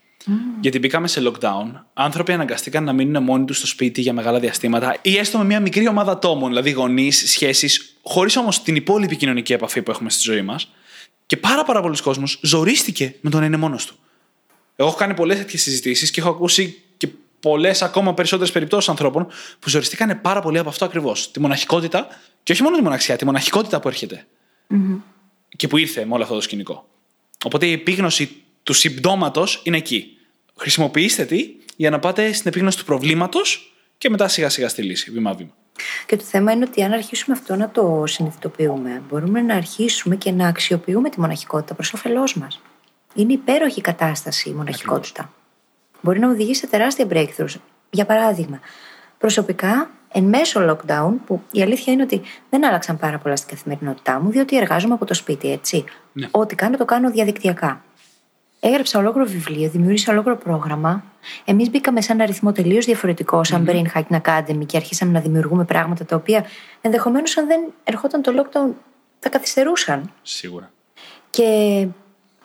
[0.61, 4.96] Γιατί μπήκαμε σε lockdown, άνθρωποι αναγκαστήκαν να μείνουν μόνοι τους στο σπίτι για μεγάλα διαστήματα
[5.02, 9.52] ή έστω με μια μικρή ομάδα ατόμων, δηλαδή γονείς, σχέσεις, χωρίς όμως την υπόλοιπη κοινωνική
[9.52, 10.70] επαφή που έχουμε στη ζωή μας.
[11.26, 13.96] Και πάρα, πάρα πολλοί κόσμος ζορίστηκε με το να είναι μόνος του.
[14.76, 17.09] Εγώ έχω κάνει πολλές τέτοιες συζητήσεις και έχω ακούσει και
[17.40, 19.26] πολλές ακόμα περισσότερες περιπτώσεις ανθρώπων
[19.59, 21.31] που ζοριστήκανε πάρα πολύ από αυτό ακριβώς.
[21.31, 22.07] Τη μοναχικότητα
[22.42, 23.88] και όχι μόνο τη μοναξιά, τη μοναχικότητα που
[24.68, 25.02] ερχεται
[25.57, 26.88] Και που ήρθε με όλο αυτό το σκηνικό.
[27.44, 30.18] Οπότε η επίγνωση του συμπτώματος είναι εκεί.
[30.57, 35.11] Χρησιμοποιήστε τη για να πάτε στην επίγνωση του προβλήματος και μετά σιγά σιγά στη λύση,
[35.11, 35.55] βήμα-βήμα.
[36.07, 40.31] Και το θέμα είναι ότι αν αρχίσουμε αυτό να το συνειδητοποιούμε, μπορούμε να αρχίσουμε και
[40.31, 42.61] να αξιοποιούμε τη μοναχικότητα προς όφελός μας.
[43.14, 45.33] Είναι υπέροχη κατάσταση η μοναχικότητα.
[46.00, 47.55] Μπορεί να οδηγήσει σε τεράστια breakthroughs.
[47.90, 48.61] Για παράδειγμα,
[49.18, 54.21] προσωπικά, εν μέσω lockdown, που η αλήθεια είναι ότι δεν άλλαξαν πάρα πολλά στην καθημερινότητά
[54.21, 55.85] μου, διότι εργάζομαι από το σπίτι, έτσι.
[56.12, 56.29] Ναι.
[56.31, 57.85] Ό,τι κάνω, το κάνω διαδικτυακά.
[58.61, 61.05] Έγραψα ολόκληρο βιβλίο, δημιούργησα ολόκληρο πρόγραμμα.
[61.45, 65.64] Εμείς μπήκαμε σε ένα ρυθμό τελείως διαφορετικό, σαν Brain Hacking Academy, και αρχίσαμε να δημιουργούμε
[65.64, 66.45] πράγματα τα οποία
[66.81, 68.73] ενδεχομένως, αν δεν ερχόταν το lockdown,
[69.19, 70.12] θα καθυστερούσαν.
[70.23, 70.71] Σίγουρα.
[71.31, 71.87] Και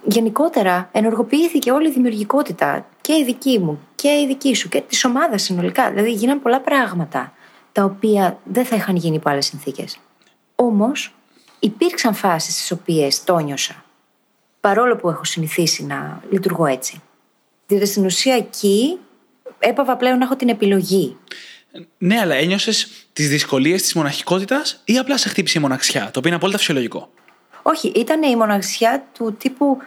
[0.03, 5.05] γενικότερα ενεργοποιήθηκε όλη η δημιουργικότητα και η δική μου και η δική σου και της
[5.05, 5.89] ομάδας συνολικά.
[5.89, 7.33] Δηλαδή γίναν πολλά πράγματα
[7.71, 9.97] τα οποία δεν θα είχαν γίνει υπό άλλε συνθήκες.
[10.55, 11.15] Όμως
[11.59, 13.83] υπήρξαν φάσεις στις οποίες το νιώσα.
[14.61, 17.01] Παρόλο που έχω συνηθίσει να λειτουργώ έτσι.
[17.67, 18.97] Διότι στην ουσία εκεί
[19.59, 21.17] έπαβα πλέον να έχω την επιλογή.
[21.97, 26.21] Ναι, αλλά ένιωσες τις δυσκολίες της μοναχικότητας ή απλά σε χτύπησε η μοναξιά, το οποίο
[26.25, 27.09] είναι απόλυτα φυσιολογικό;
[27.61, 29.77] Όχι, ήταν η μοναξιά του τύπου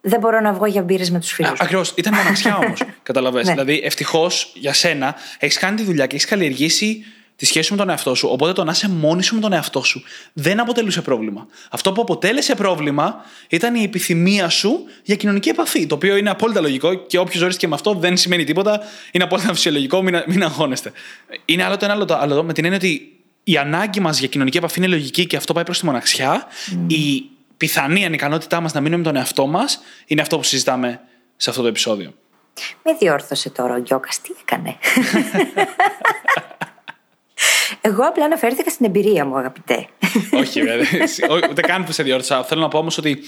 [0.00, 1.60] δεν μπορώ να βγω για μπύρες με τους φίλους.
[1.60, 1.92] Ακριβώς.
[1.96, 2.82] Ήταν μοναξιά όμως.
[3.02, 3.54] Καταλαβαίνετε.
[3.54, 3.62] Ναι.
[3.62, 7.04] Δηλαδή, ευτυχώς για σένα έχεις κάνει τη δουλειά και έχεις καλλιεργήσει
[7.36, 8.28] τη σχέση σου με τον εαυτό σου.
[8.32, 11.46] Οπότε το να είσαι μόνη σου με τον εαυτό σου δεν αποτελούσε πρόβλημα.
[11.70, 13.16] Αυτό που αποτέλεσε πρόβλημα
[13.48, 15.86] ήταν η επιθυμία σου για κοινωνική επαφή.
[15.86, 18.80] Το οποίο είναι απόλυτα λογικό και όποιος ζορίστηκε με αυτό δεν σημαίνει τίποτα.
[19.10, 20.92] Είναι απόλυτα φυσιολογικό, μην, μην αγχώνεστε.
[21.44, 24.28] Είναι άλλο το ένα, άλλο το άλλο με την έννοια ότι η ανάγκη μας για
[24.28, 26.46] κοινωνική επαφή είναι λογική και αυτό πάει προς τη μοναξιά.
[26.86, 27.22] Η
[27.56, 31.00] πιθανή ανικανότητά μας να μείνουμε με τον εαυτό μας είναι αυτό που συζητάμε
[31.36, 32.14] σε αυτό το επεισόδιο.
[32.82, 34.76] Με διόρθωσε τώρα ο Γιώκα, τι έκανε;
[37.80, 39.86] Εγώ απλά αναφέρθηκα στην εμπειρία μου, αγαπητέ.
[40.32, 41.08] Όχι, βέβαια.
[41.50, 42.44] Ούτε καν που σε διόρθωσα.
[42.44, 43.22] Θέλω να πω όμως ότι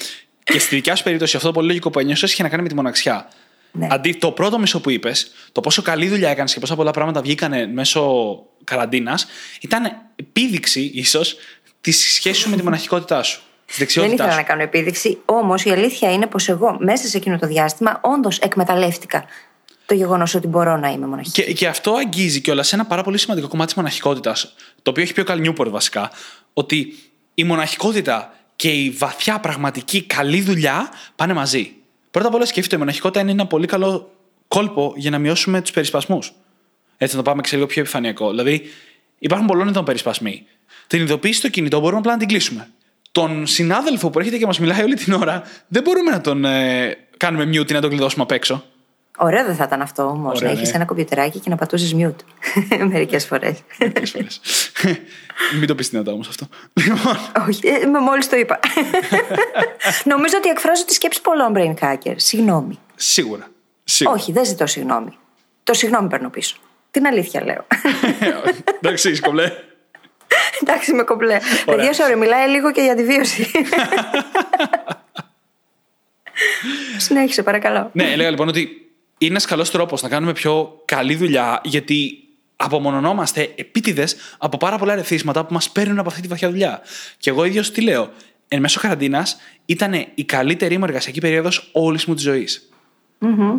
[0.45, 2.69] και στη δικιά σου περίπτωση αυτό το πολύ λογικό που ένιωσες είχε να κάνει με
[2.69, 3.29] τη μοναξιά.
[3.73, 3.87] Ναι.
[3.91, 7.21] Αντί το πρώτο μισό που είπες, το πόσο καλή δουλειά έκανες και πόσα πολλά πράγματα
[7.21, 9.27] βγήκαν μέσω καραντίνας,
[9.61, 11.37] ήταν επίδειξη ίσως
[11.81, 13.43] της σχέσης σου με τη μοναχικότητά σου.
[13.77, 17.47] Δεν ήθελα να κάνω επίδειξη, όμως η αλήθεια είναι πως εγώ μέσα σε εκείνο το
[17.47, 19.25] διάστημα όντως εκμεταλλεύτηκα
[19.87, 21.43] το γεγονός ότι μπορώ να είμαι μοναχική.
[21.43, 25.03] Και, και αυτό αγγίζει κιόλας σε ένα πάρα πολύ σημαντικό κομμάτι της μοναχικότητας, το οποίο
[25.03, 26.11] έχει πει ο Καλ Νιούπορ βασικά,
[26.53, 26.95] ότι
[27.35, 31.73] η μοναχικότητα και η βαθιά πραγματική καλή δουλειά πάνε μαζί.
[32.11, 34.11] Πρώτα απ' όλα σκέφτεται, η μοναχικότητα είναι ένα πολύ καλό
[34.49, 36.33] κόλπο για να μειώσουμε τους περισπασμούς.
[36.97, 38.31] Έτσι να το πάμε και σε λίγο πιο επιφανειακό.
[38.31, 38.63] Δηλαδή,
[39.19, 40.47] υπάρχουν πολλών ειδών περισπασμοί.
[40.87, 42.69] Την ειδοποίηση στο κινητό μπορούμε απλά να την κλείσουμε.
[43.13, 46.97] Τον συνάδελφο που έρχεται και μας μιλάει όλη την ώρα, δεν μπορούμε να τον ε,
[47.17, 48.65] κάνουμε mute ή να τον κλειδώσουμε απ' έξω.
[49.19, 50.41] Ωραίο δεν θα ήταν αυτό όμως.
[50.41, 50.75] Να έχεις ναι.
[50.75, 52.25] ένα κομπιουτεράκι και να πατούσες mute.
[52.91, 53.63] Μερικές φορές.
[53.79, 54.41] Μερικές φορές.
[55.59, 56.47] Μην το πεις δυνατά όμως αυτό.
[56.73, 57.17] Λοιπόν.
[57.49, 58.61] Όχι, ε, μόλις το είπα.
[60.13, 62.15] Νομίζω ότι εκφράζω τη σκέψη πολλών brain hackers.
[62.17, 62.79] Συγγνώμη.
[62.95, 63.47] Σίγουρα.
[63.85, 64.17] Σίγουρα.
[64.17, 65.17] Όχι, δεν ζητώ συγγνώμη.
[65.63, 66.57] Το συγγνώμη παίρνω πίσω.
[66.91, 67.67] Την αλήθεια λέω.
[68.81, 69.53] Εντάξει, είσαι κομπλέ.
[70.63, 71.39] Εντάξει, είμαι κομπλέ.
[71.65, 73.51] Παιδιά, sorry, μιλάει λίγο και για αντιβίωση.
[76.99, 77.91] Συνέχισε, παρακαλώ.
[77.93, 78.85] Ναι, έλεγα λοιπόν ότι
[79.19, 82.19] είναι ένας καλός τρόπος να κάνουμε πιο καλή δουλειά, γιατί
[82.57, 86.81] απομονωνόμαστε επίτηδες από πάρα πολλά ρεθίσματα που μας παίρνουν από αυτή τη βαθιά δουλειά.
[87.19, 88.11] Και εγώ ίδιος τι λέω.
[88.49, 92.69] Εν μέσω καραντίνας ήταν η καλύτερη μου εργασιακή περίοδος όλης μου της ζωής.
[93.21, 93.59] Mm-hmm.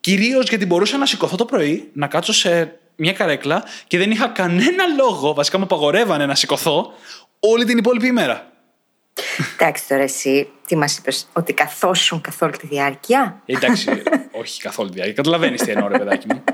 [0.00, 4.28] Κυρίως γιατί μπορούσα να σηκωθώ το πρωί, να κάτσω σε μια καρέκλα και δεν είχα
[4.28, 6.92] κανένα λόγο, βασικά μου απαγορεύανε να σηκωθώ
[7.40, 8.52] όλη την υπόλοιπη ημέρα.
[9.54, 14.02] Εντάξει τώρα εσύ, τι μας είπες, ότι καθόσουν καθ' όλη τη διάρκεια; Εντάξει,
[14.42, 15.14] όχι καθ' όλη τη διάρκεια.
[15.14, 16.44] Καταλαβαίνεις τι εννοώ, ρε παιδάκι μου.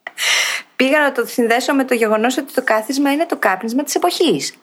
[0.76, 4.54] Πήγα να το συνδέσω με το γεγονός ότι το κάθισμα είναι το κάπνισμα της εποχής.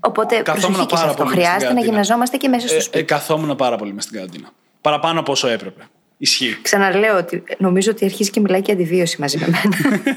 [0.00, 1.24] Οπότε προσοχή και σε αυτό.
[1.24, 2.98] Χρειάζεται να γυμναζόμαστε και μέσα στο ε, σπίτι.
[2.98, 4.50] Ε, καθόμουν πάρα πολύ μες στην καραντίνα.
[4.80, 5.88] Παραπάνω από όσο έπρεπε.
[6.16, 6.58] Ισχύει.
[6.62, 10.00] Ξαναλέω ότι νομίζω ότι αρχίζει και μιλάει και αντιβίωση μαζί με μένα.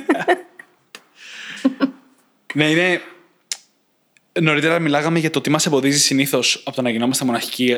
[2.53, 3.01] ναι, είναι
[4.41, 7.77] Νωρίτερα μιλάγαμε για το τι μας εμποδίζει συνήθως από το να γινόμαστε μοναχικοί,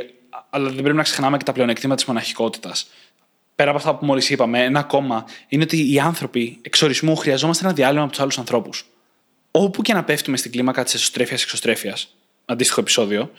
[0.49, 2.87] αλλά δεν πρέπει να ξεχνάμε και τα πλεονεκτήματα της μοναχικότητας.
[3.61, 7.73] Πέρα από αυτά που μόλις είπαμε, ένα ακόμα είναι ότι οι άνθρωποι εξορισμού χρειαζόμαστε ένα
[7.73, 8.85] διάλειμμα από τους άλλους ανθρώπους.
[9.51, 11.97] Όπου και να πέφτουμε στην κλίμακα της εσωστρέφεια-εξωστρέφεια,
[12.45, 13.31] αντίστοιχο επεισόδιο,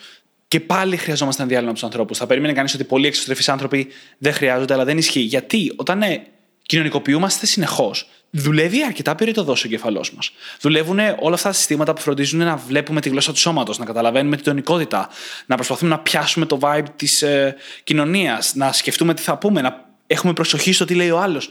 [0.48, 2.18] και πάλι χρειαζόμαστε ένα διάλειμμα από τους ανθρώπους.
[2.18, 5.20] Θα περίμενε κανείς ότι πολλοί εξωστρεφείς άνθρωποι δεν χρειάζονται, αλλά δεν ισχύει.
[5.20, 6.26] Γιατί; Όταν ε,
[6.62, 10.32] κοινωνικοποιούμαστε συνεχώς, δουλεύει αρκετά πυρετοδό ο εγκεφαλός μας.
[10.60, 14.36] Δουλεύουν όλα αυτά τα συστήματα που φροντίζουν να βλέπουμε τη γλώσσα του σώματος, να καταλαβαίνουμε
[14.36, 15.08] την τονικότητα,
[15.46, 19.90] να προσπαθούμε να πιάσουμε το vibe της ε, κοινωνίας, να σκεφτούμε τι θα πούμε, να
[20.06, 21.50] έχουμε προσοχή στο τι λέει ο άλλος.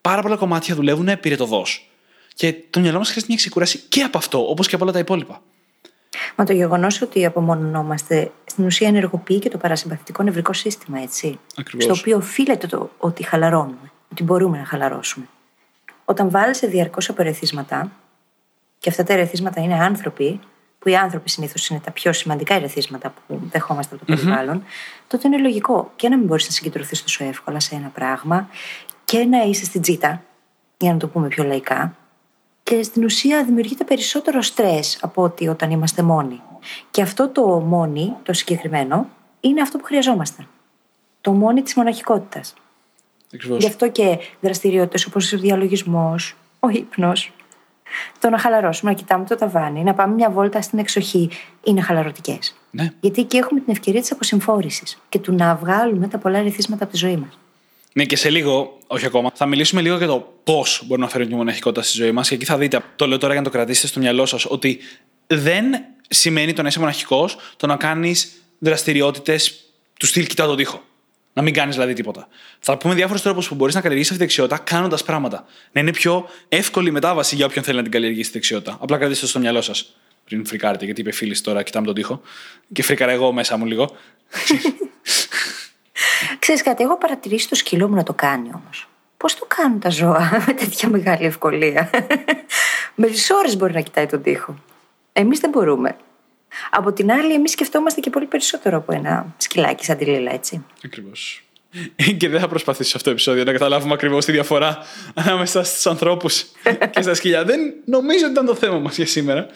[0.00, 1.62] Πάρα πολλά κομμάτια δουλεύουν πυρετοδό.
[2.34, 4.98] Και το μυαλό μας χρειάζεται μια ξεκούραση και από αυτό, όπως και από όλα τα
[4.98, 5.42] υπόλοιπα.
[6.36, 11.38] Μα το γεγονός ότι απομονωνόμαστε στην ουσία ενεργοποιεί και το παρασυμπαθητικό νευρικό σύστημα, έτσι.
[11.56, 11.84] Ακριβώς.
[11.84, 15.26] Στο οποίο οφείλεται το ότι χαλαρώνουμε, ότι μπορούμε να χαλαρώσουμε.
[16.04, 17.92] Όταν βάλεσαι διαρκώς από ερεθίσματα,
[18.78, 20.40] και αυτά τα ερεθίσματα είναι άνθρωποι,
[20.80, 24.64] που οι άνθρωποι συνήθως είναι τα πιο σημαντικά ερεθίσματα που δεχόμαστε από το περιβαλλον
[25.06, 28.48] τότε είναι λογικό και να μην μπορείς να συγκεντρωθείς τόσο εύκολα σε ένα πράγμα
[29.10, 30.22] και να είσαι στην τζίτα,
[30.78, 31.96] για να το πούμε πιο λαϊκά.
[32.62, 36.40] Και στην ουσία δημιουργείται περισσότερο στρες από ότι όταν είμαστε μόνοι.
[36.90, 39.08] Και αυτό το μόνοι, το συγκεκριμένο,
[39.40, 40.46] είναι αυτό που χρειαζόμαστε.
[41.20, 42.54] Το μόνοι της μοναχικότητας.
[43.58, 47.32] Γι' αυτό και δραστηριότητες όπως ο διαλογισμός, ο ύπνος,
[48.18, 51.30] το να χαλαρώσουμε, να κοιτάμε το ταβάνι, να πάμε μια βόλτα στην εξοχή
[51.62, 52.54] είναι χαλαρωτικές.
[52.70, 52.92] Ναι.
[53.00, 56.92] Γιατί εκεί έχουμε την ευκαιρία της αποσυμφόρησης και του να βγάλουμε τα πολλά ρεθίσματα από
[56.92, 57.38] τη ζωή μας.
[57.92, 61.26] Ναι, και σε λίγο, όχι ακόμα, θα μιλήσουμε λίγο για το πώς μπορεί να φέρει
[61.26, 62.28] τη μοναχικότητα στη ζωή μας.
[62.28, 64.78] Και εκεί θα δείτε, το λέω τώρα για να το κρατήσετε στο μυαλό σας, ότι
[65.26, 65.64] δεν
[66.08, 69.64] σημαίνει το να είσαι μοναχικός το να κάνεις δραστηριότητες
[69.98, 70.82] του στυλ κοιτά τον τοίχο.
[71.32, 72.28] Να μην κάνεις δηλαδή τίποτα.
[72.58, 75.44] Θα πούμε διάφορους τρόπους που μπορείς να καλλιεργήσεις αυτή τη δεξιότητα κάνοντας πράγματα.
[75.72, 78.78] Να είναι πιο εύκολη η μετάβαση για όποιον θέλει να την καλλιεργήσει τη δεξιότητα.
[78.80, 82.20] Απλά κρατήστε το στο μυαλό σας πριν φρικάρετε, γιατί είπε φίλης τώρα, κοιτάμε τον τοίχο.
[82.72, 83.90] Και φρίκαρα εγώ μέσα μου λίγο.
[86.38, 88.88] Ξέρεις κάτι, έχω παρατηρήσει το σκυλό μου να το κάνει όμως.
[89.16, 91.90] Πώς το κάνουν τα ζώα με τέτοια μεγάλη ευκολία;
[93.00, 94.58] με τι ώρες μπορεί να κοιτάει τον τοίχο.
[95.12, 95.96] Εμείς δεν μπορούμε.
[96.70, 100.64] Από την άλλη, εμείς σκεφτόμαστε και πολύ περισσότερο από ένα σκυλάκι σαν τη Λίλα, έτσι.
[100.84, 101.42] Ακριβώς.
[102.16, 104.78] Και δεν θα προσπαθήσω σε αυτό το επεισόδιο να καταλάβουμε ακριβώς τη διαφορά
[105.14, 106.44] ανάμεσα στους ανθρώπους
[106.90, 107.44] και στα σκυλιά.
[107.44, 109.46] Δεν νομίζω ότι ήταν το θέμα μας για σήμερα.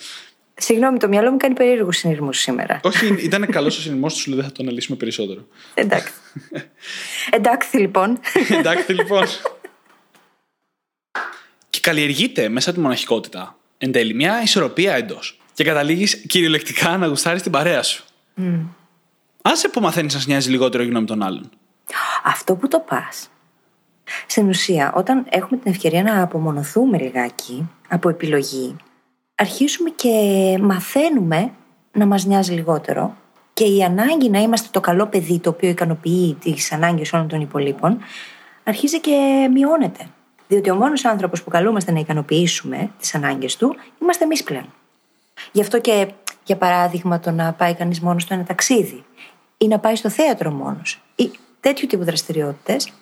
[0.56, 2.80] Συγγνώμη, το μυαλό μου κάνει περίεργους συνειρμούς σήμερα.
[2.82, 5.46] Όχι, ήταν καλός ο συνειρμός τους, σου λέει δεν θα το αναλύσουμε περισσότερο.
[5.74, 6.12] Εντάξει.
[7.30, 8.20] Εντάξει, λοιπόν.
[8.48, 9.26] Εντάξει, λοιπόν.
[11.70, 15.38] και καλλιεργείται μέσα από τη μοναχικότητα εν τέλει μια ισορροπία εντός.
[15.54, 18.04] Και καταλήγεις κυριολεκτικά να γουστάρεις την παρέα σου.
[18.36, 18.60] Mm.
[19.42, 21.50] Άσε που μαθαίνεις να νοιάζει λιγότερο η γνώμη των άλλων.
[22.24, 23.28] Αυτό που το πας.
[24.26, 28.76] Στην ουσία, όταν έχουμε την ευκαιρία να απομονωθούμε λιγάκι από επιλογή,
[29.34, 30.10] αρχίζουμε και
[30.60, 31.52] μαθαίνουμε
[31.92, 33.16] να μας νοιάζει λιγότερο
[33.52, 37.40] και η ανάγκη να είμαστε το καλό παιδί το οποίο ικανοποιεί τις ανάγκες όλων των
[37.40, 37.98] υπολείπων
[38.64, 40.06] αρχίζει και μειώνεται.
[40.48, 44.66] Διότι ο μόνος άνθρωπος που καλούμαστε να ικανοποιήσουμε τις ανάγκες του είμαστε εμείς πλέον.
[45.52, 46.12] Γι' αυτό και,
[46.44, 49.04] για παράδειγμα, το να πάει κανείς μόνος στο ένα ταξίδι
[49.58, 52.92] ή να πάει στο θέατρο μόνος ή τέτοιου τύπου δραστηριότητες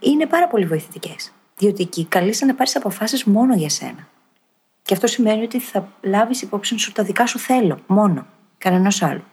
[0.00, 1.32] είναι πάρα πολύ βοηθητικές.
[1.56, 4.08] Διότι εκεί καλείσαι να πάρεις αποφάσεις μόνο για σένα.
[4.82, 8.26] Και αυτό σημαίνει ότι θα λάβεις υπόψη σου τα δικά σου θέλω, μόνο.
[8.58, 9.24] Κανένας άλλο.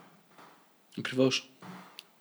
[0.98, 1.50] Ακριβώς.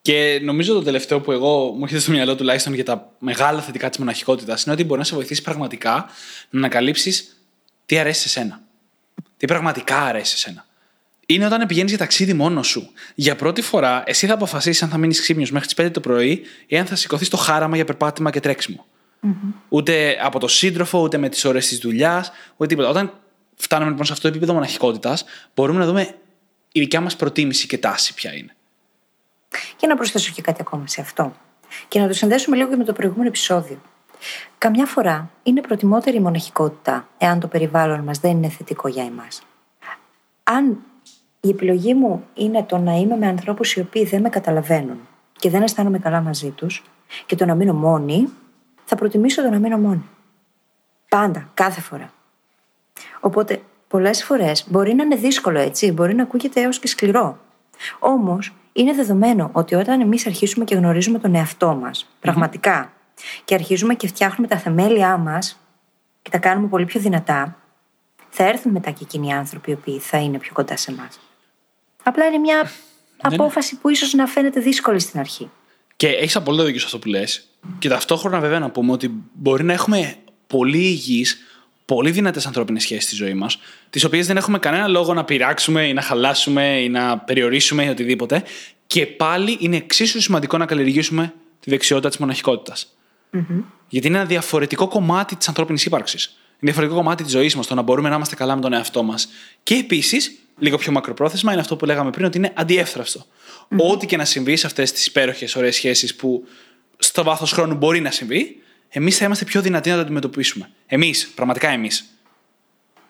[0.02, 3.88] Και νομίζω το τελευταίο που εγώ μου έρχεται στο μυαλό τουλάχιστον για τα μεγάλα θετικά
[3.88, 6.06] της μοναχικότητας είναι ότι μπορεί να σε βοηθήσει πραγματικά
[6.50, 7.42] να ανακαλύψεις
[7.86, 8.60] τι αρέσει σε σένα.
[9.38, 10.66] Τι πραγματικά αρέσει σε σένα.
[11.26, 12.90] Είναι όταν πηγαίνεις για ταξίδι μόνος σου.
[13.14, 16.42] Για πρώτη φορά, εσύ θα αποφασίσεις αν θα μείνεις ξύπνιος μέχρι τις 5 το πρωί
[16.66, 18.86] ή αν θα σηκωθείς το χάραμα για περπάτημα και τρέξιμο.
[19.22, 19.52] Mm-hmm.
[19.68, 22.88] Ούτε από το σύντροφο, ούτε με τις ώρε της δουλειάς, ούτε τίποτα.
[22.88, 23.12] Όταν
[23.56, 25.24] φτάνουμε λοιπόν σε αυτό το επίπεδο μοναχικότητας,
[25.54, 26.14] μπορούμε να δούμε
[26.72, 28.56] η δικιά μας προτίμηση και τάση ποια είναι.
[29.76, 31.36] Και να προσθέσω και κάτι ακόμα σε αυτό.
[31.88, 33.80] Και να το συνδέσουμε λίγο και με το προηγούμενο επεισόδιο.
[34.58, 39.42] Καμιά φορά είναι προτιμότερη η μοναχικότητα, εάν το περιβάλλον μας δεν είναι θετικό για εμάς.
[40.42, 40.78] Αν
[41.40, 44.98] η επιλογή μου είναι το να είμαι με ανθρώπους οι οποίοι δεν με καταλαβαίνουν
[45.38, 46.84] και δεν αισθάνομαι καλά μαζί τους
[47.26, 48.28] και το να μείνω μόνη,
[48.84, 50.04] θα προτιμήσω το να μείνω μόνη.
[51.08, 52.12] Πάντα, κάθε φορά.
[53.20, 57.38] Οπότε, πολλές φορές μπορεί να είναι δύσκολο έτσι, μπορεί να ακούγεται έως και σκληρό.
[57.98, 62.92] Όμως, είναι δεδομένο ότι όταν εμείς αρχίσουμε και γνωρίζουμε τον εαυτό μας, πραγματικά,
[63.44, 65.60] και αρχίζουμε και φτιάχνουμε τα θεμέλια μας
[66.22, 67.58] και τα κάνουμε πολύ πιο δυνατά,
[68.28, 71.18] θα έρθουν μετά και εκείνοι οι άνθρωποι οι οποίοι θα είναι πιο κοντά σε εμάς.
[72.02, 73.34] Απλά είναι μια ναι, ναι.
[73.34, 75.50] απόφαση που ίσως να φαίνεται δύσκολη στην αρχή.
[75.96, 77.48] Και έχεις απολύτω δίκιο σε αυτό που λες.
[77.78, 81.38] Και ταυτόχρονα βέβαια να πούμε ότι μπορεί να έχουμε πολύ υγιείς,
[81.84, 83.58] πολύ δυνατές ανθρώπινες σχέσεις στη ζωή μας,
[83.90, 87.88] τις οποίες δεν έχουμε κανένα λόγο να πειράξουμε ή να χαλάσουμε ή να περιορίσουμε ή
[87.88, 88.42] οτιδήποτε.
[88.86, 92.97] Και πάλι είναι εξίσου σημαντικό να καλλιεργήσουμε τη δεξιότητα της μοναχικότητας.
[93.32, 93.62] Mm-hmm.
[93.88, 96.26] Γιατί είναι ένα διαφορετικό κομμάτι της ανθρώπινης ύπαρξης.
[96.26, 99.02] Είναι διαφορετικό κομμάτι της ζωής μας το να μπορούμε να είμαστε καλά με τον εαυτό
[99.02, 99.28] μας.
[99.62, 103.24] Και επίσης λίγο πιο μακροπρόθεσμα, είναι αυτό που λέγαμε πριν, ότι είναι αντιεύθραυστο.
[103.24, 103.76] Mm-hmm.
[103.92, 106.44] Ό,τι και να συμβεί σε αυτές τις υπέροχες, ωραίες σχέσεις που
[106.98, 110.70] στο βάθος χρόνου μπορεί να συμβεί, εμείς θα είμαστε πιο δυνατοί να το αντιμετωπίσουμε.
[110.86, 112.04] Εμείς, πραγματικά εμείς.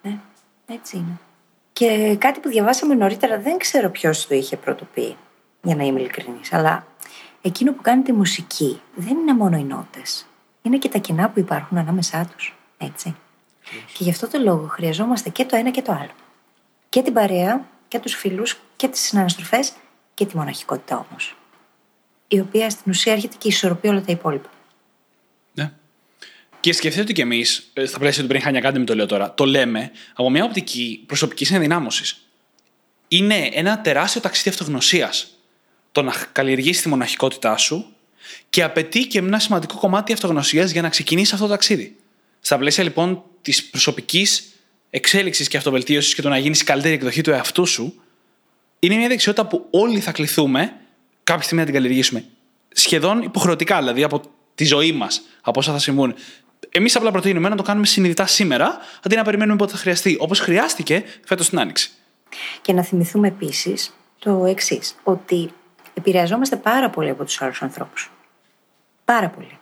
[0.03, 0.19] Ναι,
[0.67, 1.19] έτσι είναι.
[1.73, 5.17] Και κάτι που διαβάσαμε νωρίτερα, δεν ξέρω ποιος το είχε πρωτοποιεί,
[5.63, 6.53] για να είμαι ειλικρινής.
[6.53, 6.87] Αλλά
[7.43, 10.27] εκείνο που κάνει τη μουσική δεν είναι μόνο οι νότες.
[10.63, 12.57] Είναι και τα κοινά που υπάρχουν ανάμεσά τους.
[12.79, 13.17] Έτσι.
[13.93, 16.11] Και γι' αυτό το λόγο χρειαζόμαστε και το ένα και το άλλο
[16.89, 19.73] και την παρέα και τους φίλους και τις συναναστροφές
[20.15, 21.37] και τη μοναχικότητα όμως.
[22.29, 24.51] Η οποία στην ουσία έρχεται και ισορροπεί όλα τα υπόλοιπα.
[25.55, 25.73] Ναι.
[26.61, 29.35] Και σκεφτείτε ότι κι εμείς, ε, στα πλαίσια του Brain Hacking Academy το λέω τώρα,
[29.35, 32.23] το λέμε από μια οπτική προσωπικής ενδυνάμωσης.
[33.09, 35.38] Είναι ένα τεράστιο ταξίδι αυτογνωσίας
[35.99, 37.87] το να καλλιεργήσει τη μοναχικότητά σου
[38.51, 41.97] και απαιτεί και ένα σημαντικό κομμάτι αυτογνωσίας για να ξεκινήσει αυτό το ταξίδι.
[42.41, 44.53] Στα πλαίσια λοιπόν της προσωπικής
[44.91, 48.03] εξέλιξης και αυτοβελτίωσης και το να γίνεις η καλύτερη εκδοχή του εαυτού σου,
[48.79, 50.73] είναι μια δεξιότητα που όλοι θα κληθούμε
[51.25, 52.25] κάποια στιγμή να την καλλιεργήσουμε.
[52.73, 54.21] Σχεδόν υποχρεωτικά, δηλαδή από
[54.55, 56.15] τη ζωή μας, από όσα θα συμβούν.
[56.69, 60.41] Εμείς απλά προτείνουμε να το κάνουμε συνειδητά σήμερα, αντί να περιμένουμε πότε θα χρειαστεί, όπως
[60.41, 61.91] χρειάστηκε φέτος την Άνοιξη.
[62.63, 65.51] Και να θυμηθούμε επίσης το εξής, ότι
[65.99, 68.11] επηρεαζόμαστε πάρα πολύ από τους άλλους ανθρώπους.
[69.05, 69.59] Πάρα πολύ.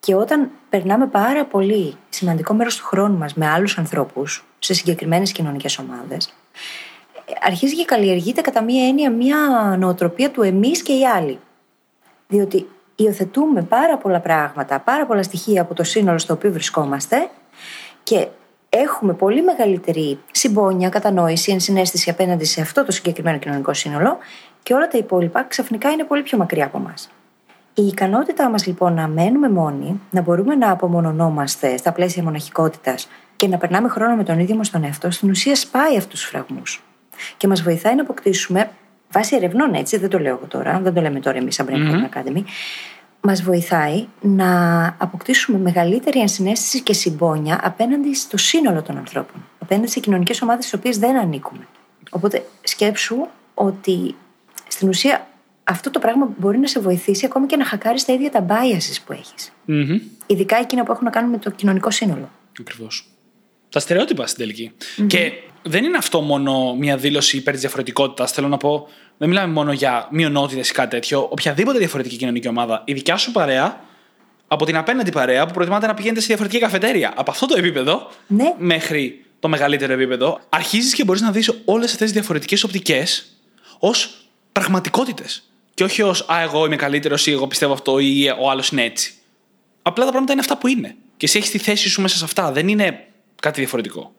[0.00, 5.32] Και όταν περνάμε πάρα πολύ σημαντικό μέρος του χρόνου μας με άλλους ανθρώπους, σε συγκεκριμένες
[5.32, 6.34] κοινωνικές ομάδες,
[7.42, 9.36] αρχίζει και καλλιεργείται κατά μία έννοια μία
[9.78, 11.38] νοοτροπία του εμείς και οι άλλοι.
[12.28, 17.30] Διότι υιοθετούμε πάρα πολλά πράγματα, πάρα πολλά στοιχεία από το σύνολο στο οποίο βρισκόμαστε
[18.02, 18.28] και
[18.68, 24.18] έχουμε πολύ μεγαλύτερη συμπόνια, κατανόηση, ενσυναίσθηση απέναντι σε αυτό το συγκεκριμένο κοινωνικό σύνολο
[24.66, 27.10] και όλα τα υπόλοιπα ξαφνικά είναι πολύ πιο μακριά από εμάς.
[27.74, 33.48] Η ικανότητά μας λοιπόν να μένουμε μόνοι, να μπορούμε να απομονωνόμαστε στα πλαίσια μοναχικότητας και
[33.48, 36.82] να περνάμε χρόνο με τον ίδιο μας τον εαυτό, στην ουσία σπάει αυτούς τους φραγμούς.
[37.36, 38.70] Και μας βοηθάει να αποκτήσουμε,
[39.10, 42.16] βάσει ερευνών έτσι, δεν το λέω εγώ τώρα, δεν το λέμε τώρα εμείς σαν Brain
[42.16, 42.42] Academy,
[43.20, 49.44] μας βοηθάει να αποκτήσουμε μεγαλύτερη ενσυναίσθηση και συμπόνια απέναντι στο σύνολο των ανθρώπων.
[49.58, 51.66] Απέναντι σε κοινωνικές ομάδες στις οποίες δεν ανήκουμε.
[52.10, 54.14] Οπότε σκέψου ότι
[54.68, 55.26] στην ουσία
[55.64, 58.96] αυτό το πράγμα μπορεί να σε βοηθήσει ακόμη και να χακάρεις τα ίδια τα biases
[59.06, 59.52] που έχεις.
[59.68, 60.00] Mm-hmm.
[60.26, 62.30] Ειδικά εκείνα που έχουν να κάνουν με το κοινωνικό σύνολο.
[62.60, 63.04] Ακριβώς.
[63.68, 64.72] Τα στερεότυπα στην τελικη
[65.06, 68.32] Και δεν είναι αυτό μόνο μια δήλωση υπέρ της διαφορετικότητας.
[68.32, 71.26] Θέλω να πω, δεν μιλάμε μόνο για μειονότητες ή κάτι τέτοιο.
[71.30, 73.80] Οποιαδήποτε διαφορετική κοινωνική ομάδα, η δικιά σου παρέα,
[74.48, 77.12] από την απέναντι παρέα που προτιμάτε να πηγαίνετε σε διαφορετική καφετέρια.
[77.16, 78.54] Από αυτό το επίπεδο Ναι.
[78.58, 83.26] μέχρι το μεγαλύτερο επίπεδο, αρχίζεις και μπορείς να δεις όλες αυτές τις διαφορετικές οπτικές
[83.78, 84.25] ως
[84.60, 85.50] πραγματικότητες.
[85.74, 88.82] Και όχι ως Α, εγώ είμαι καλύτερος ή εγώ πιστεύω αυτό ή ο άλλος είναι
[88.82, 89.14] έτσι.
[89.82, 90.96] Απλά τα πράγματα είναι αυτά που είναι.
[91.16, 92.52] Και εσύ έχεις τη θέση σου μέσα σε αυτά.
[92.52, 93.06] Δεν είναι
[93.42, 94.12] κάτι διαφορετικό.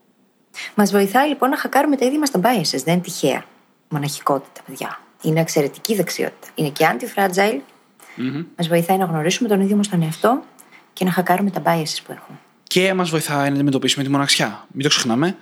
[0.75, 2.81] Μας βοηθάει λοιπόν να χακάρουμε τα ίδια μας τα biases.
[2.83, 3.45] Δεν είναι τυχαία.
[3.89, 4.99] Μοναχικότητα, παιδιά.
[5.21, 6.47] Είναι εξαιρετική δεξιότητα.
[6.55, 7.59] Είναι και anti-fragile.
[8.55, 10.43] Μας βοηθάει να γνωρίσουμε τον ίδιο μας τον εαυτό
[10.93, 12.37] και να χακάρουμε τα biases που έχουμε.
[12.63, 14.65] Και μας βοηθάει να αντιμετωπίσουμε τη μοναξιά.
[14.71, 15.37] Μην το ξεχνάμε,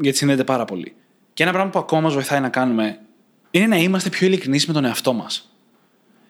[0.00, 0.94] γιατί συνδέεται πάρα πολύ.
[1.34, 3.00] Και ένα πράγμα που ακόμα μας βοηθάει να κάνουμε
[3.56, 5.50] είναι να είμαστε πιο ειλικρινείς με τον εαυτό μας.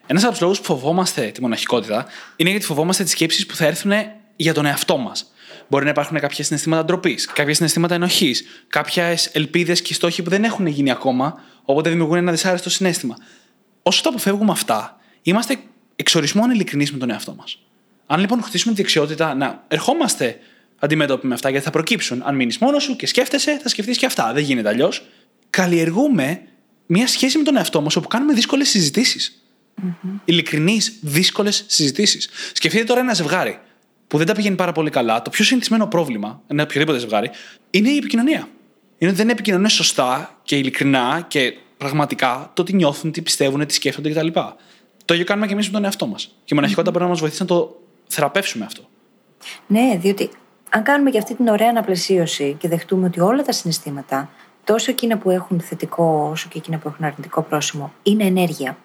[0.07, 3.67] Ένας από τους λόγους που φοβόμαστε τη μοναχικότητα είναι γιατί φοβόμαστε τις σκέψεις που θα
[3.67, 3.93] έρθουν
[4.37, 5.31] για τον εαυτό μας.
[5.69, 10.45] Μπορεί να υπάρχουν κάποια συναισθήματα ντροπής, κάποια συναισθήματα ενοχής, κάποιες ελπίδες και στόχοι που δεν
[10.45, 13.17] έχουν γίνει ακόμα, οπότε δημιουργούν ένα δυσάρεστο συνέστημα.
[13.83, 15.59] Όσο τα αποφεύγουμε αυτά, είμαστε
[15.97, 17.59] εξορισμόν ειλικρινείς με τον εαυτό μας.
[18.07, 20.39] Αν λοιπόν χτίσουμε τη δεξιότητα να ερχόμαστε
[20.79, 22.23] αντιμέτωποι με αυτά, γιατί θα προκύψουν.
[22.25, 24.33] Αν μείνεις μόνος σου και σκέφτεσαι, θα σκεφτείς και αυτά.
[24.33, 25.07] Δεν γίνεται αλλιώς.
[25.51, 26.41] Καλλιεργούμε
[26.87, 29.43] μια σχέση με τον εαυτό μας όπου κάνουμε δύσκολες συζητήσεις.
[29.83, 30.09] Mm-hmm.
[30.25, 32.29] Ειλικρινείς, δύσκολες συζητήσεις.
[32.53, 33.59] Σκεφτείτε τώρα ένα ζευγάρι
[34.07, 35.23] που δεν τα πηγαίνει πάρα πολύ καλά.
[35.23, 37.31] Το πιο συνηθισμένο πρόβλημα, ένα οποιοδήποτε ζευγάρι,
[37.71, 38.49] είναι η επικοινωνία.
[38.99, 43.75] Είναι ότι δεν επικοινωνούν σωστά και ειλικρινά και πραγματικά το τι νιώθουν, τι πιστεύουν, τι
[43.75, 44.29] σκέφτονται κτλ.
[45.05, 46.25] Το ίδιο κάνουμε και εμείς με τον εαυτό μας.
[46.25, 48.89] Και η μοναχικότητα μπορεί να μας βοηθήσει να το θεραπεύσουμε αυτό.
[49.67, 50.31] Ναι, διότι
[50.71, 54.31] αν κάνουμε και αυτή την ωραία αναπλαισίωση και δεχτούμε ότι όλα τα συναισθήματα,
[54.67, 58.77] τόσο εκείνα που έχουν θετικό όσο και εκείνα που έχουν αρνητικό πρόσημο, είναι ενέργεια,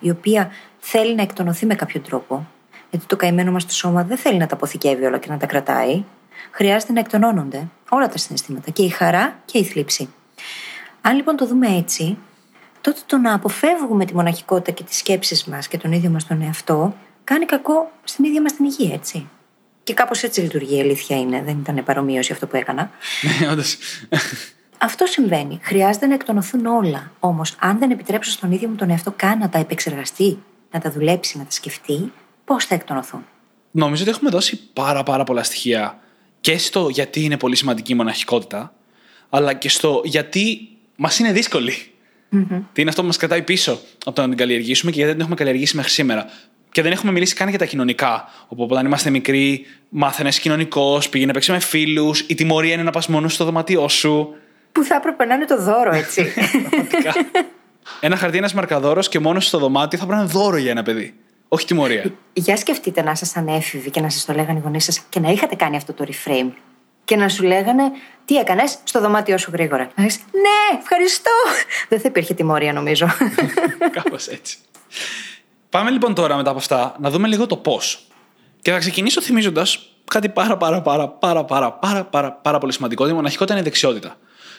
[0.00, 2.46] η οποία θέλει να εκτονωθεί με κάποιο τρόπο,
[2.90, 5.46] γιατί το καημένο μας το σώμα δεν θέλει να τα αποθηκεύει όλα και να τα
[5.46, 6.04] κρατάει,
[6.50, 10.08] χρειάζεται να εκτονώνονται όλα τα συναισθήματα, και η χαρά και η θλίψη.
[11.00, 12.18] Αν λοιπόν το δούμε έτσι,
[12.80, 16.42] τότε το να αποφεύγουμε τη μοναχικότητα και τις σκέψεις μας και τον ίδιο μας τον
[16.42, 16.94] εαυτό
[17.24, 19.28] κάνει κακό στην ίδια μας την υγεία, έτσι.
[19.82, 22.90] Και κάπως έτσι λειτουργεί η αλήθεια είναι, δεν ήταν παρομοίωση αυτό που έκανα.
[24.78, 24.94] Ναι, όντω.
[24.94, 25.58] Αυτό συμβαίνει.
[25.62, 27.12] Χρειάζεται να εκτονωθούν όλα.
[27.20, 30.38] Όμως, αν δεν επιτρέψω στον ίδιο μου τον εαυτό καν να τα επεξεργαστεί,
[30.70, 32.12] να τα δουλέψει, να τα σκεφτεί,
[32.44, 33.24] πώς θα εκτονωθούν;
[33.70, 35.98] Νομίζω ότι έχουμε δώσει πάρα πάρα πολλά στοιχεία
[36.40, 38.74] και στο γιατί είναι πολύ σημαντική η μοναχικότητα,
[39.30, 41.72] αλλά και στο γιατί μας είναι δύσκολη.
[42.32, 42.62] Mm-hmm.
[42.72, 45.12] Τι είναι αυτό που μας κρατάει πίσω από το να την καλλιεργήσουμε και γιατί δεν
[45.12, 46.26] την έχουμε καλλιεργήσει μέχρι σήμερα.
[46.72, 48.28] Και δεν έχουμε μιλήσει καν για τα κοινωνικά.
[48.48, 53.06] Όπου όταν είμαστε μικροί, μάθαινες κοινωνικός, πήγαινε παίξει με φίλους, η τιμωρία είναι να πας
[53.06, 54.34] μόνος στο δωμάτιό σου.
[54.76, 56.32] Που θα έπρεπε να είναι το δώρο, έτσι.
[56.70, 57.12] Πραγματικά.
[58.00, 60.82] ένα χαρτί, ένας μαρκαδόρος και μόνος στο δωμάτιο θα πρέπει να είναι δώρο για ένα
[60.82, 61.14] παιδί.
[61.48, 62.04] Όχι τιμωρία.
[62.32, 65.30] Για σκεφτείτε να ήσασταν έφηβοι και να σας το λέγανε οι γονείς σας και να
[65.30, 66.50] είχατε κάνει αυτό το reframe.
[67.04, 67.82] Και να σου λέγανε
[68.24, 69.90] τι έκανες στο δωμάτιό σου γρήγορα.
[69.94, 71.30] Να λες, Ναι, ευχαριστώ.
[71.88, 73.06] Δεν θα υπήρχε τιμωρία, νομίζω.
[74.02, 74.58] Κάπως έτσι.
[75.70, 78.06] Πάμε λοιπόν τώρα μετά από αυτά να δούμε λίγο το πώς.
[78.62, 83.08] Και θα ξεκινήσω θυμίζοντας κάτι πάρα πάρα πάρα πάρα πάρα πάρα πάρα, πάρα πολύ σημαντικό.
[83.08, 84.16] Η μοναχικότητα είναι η δεξιότητα.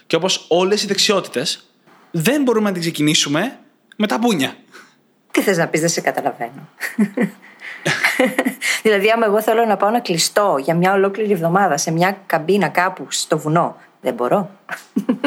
[0.08, 1.70] Και όπως όλες οι δεξιότητες,
[2.12, 3.60] δεν μπορούμε να την ξεκινήσουμε
[3.96, 4.56] με τα μπούνια.
[5.32, 6.70] Τι θες να πεις, δεν σε καταλαβαίνω.
[8.84, 12.68] δηλαδή, άμα εγώ θέλω να πάω να κλειστώ για μια ολόκληρη εβδομάδα σε μια καμπίνα
[12.68, 14.50] κάπου στο βουνό, δεν μπορώ.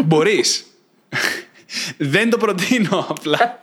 [0.04, 0.66] Μπορείς.
[2.14, 3.58] δεν το προτείνω απλά.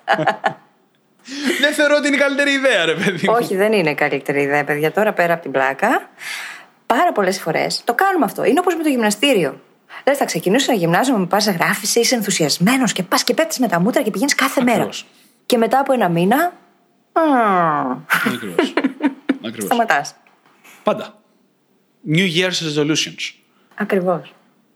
[1.62, 3.28] δεν θεωρώ ότι είναι η καλύτερη ιδέα, ρε παιδί.
[3.28, 3.36] μου.
[3.42, 4.92] Όχι, δεν είναι καλύτερη ιδέα, παιδιά.
[4.92, 6.10] Τώρα πέρα από την πλάκα,
[6.86, 8.44] πάρα πολλές φορές το κάνουμε αυτό.
[8.44, 9.62] Είναι όπως με το γυμναστήριο.
[10.04, 13.68] Δεν θα ξεκινήσω ένα γυμνάζιο με πας γράφεις, είσαι ενθουσιασμένος και πας και πέφτει με
[13.68, 14.76] τα μούτρα και πηγαίνεις κάθε μέρα.
[14.76, 15.06] Ακριβώς.
[15.46, 16.54] Και μετά από ένα μήνα.
[18.26, 18.74] Ακριβώς.
[19.48, 19.64] Ακριβώς.
[19.64, 20.16] Σταματάς.
[20.84, 21.22] Πάντα.
[22.12, 23.34] New Year's resolutions.
[23.76, 24.34] Ακριβώς.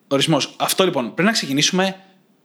[0.08, 0.56] Ορισμός.
[0.58, 1.04] Αυτό λοιπόν.
[1.04, 1.96] Πρέπει να ξεκινήσουμε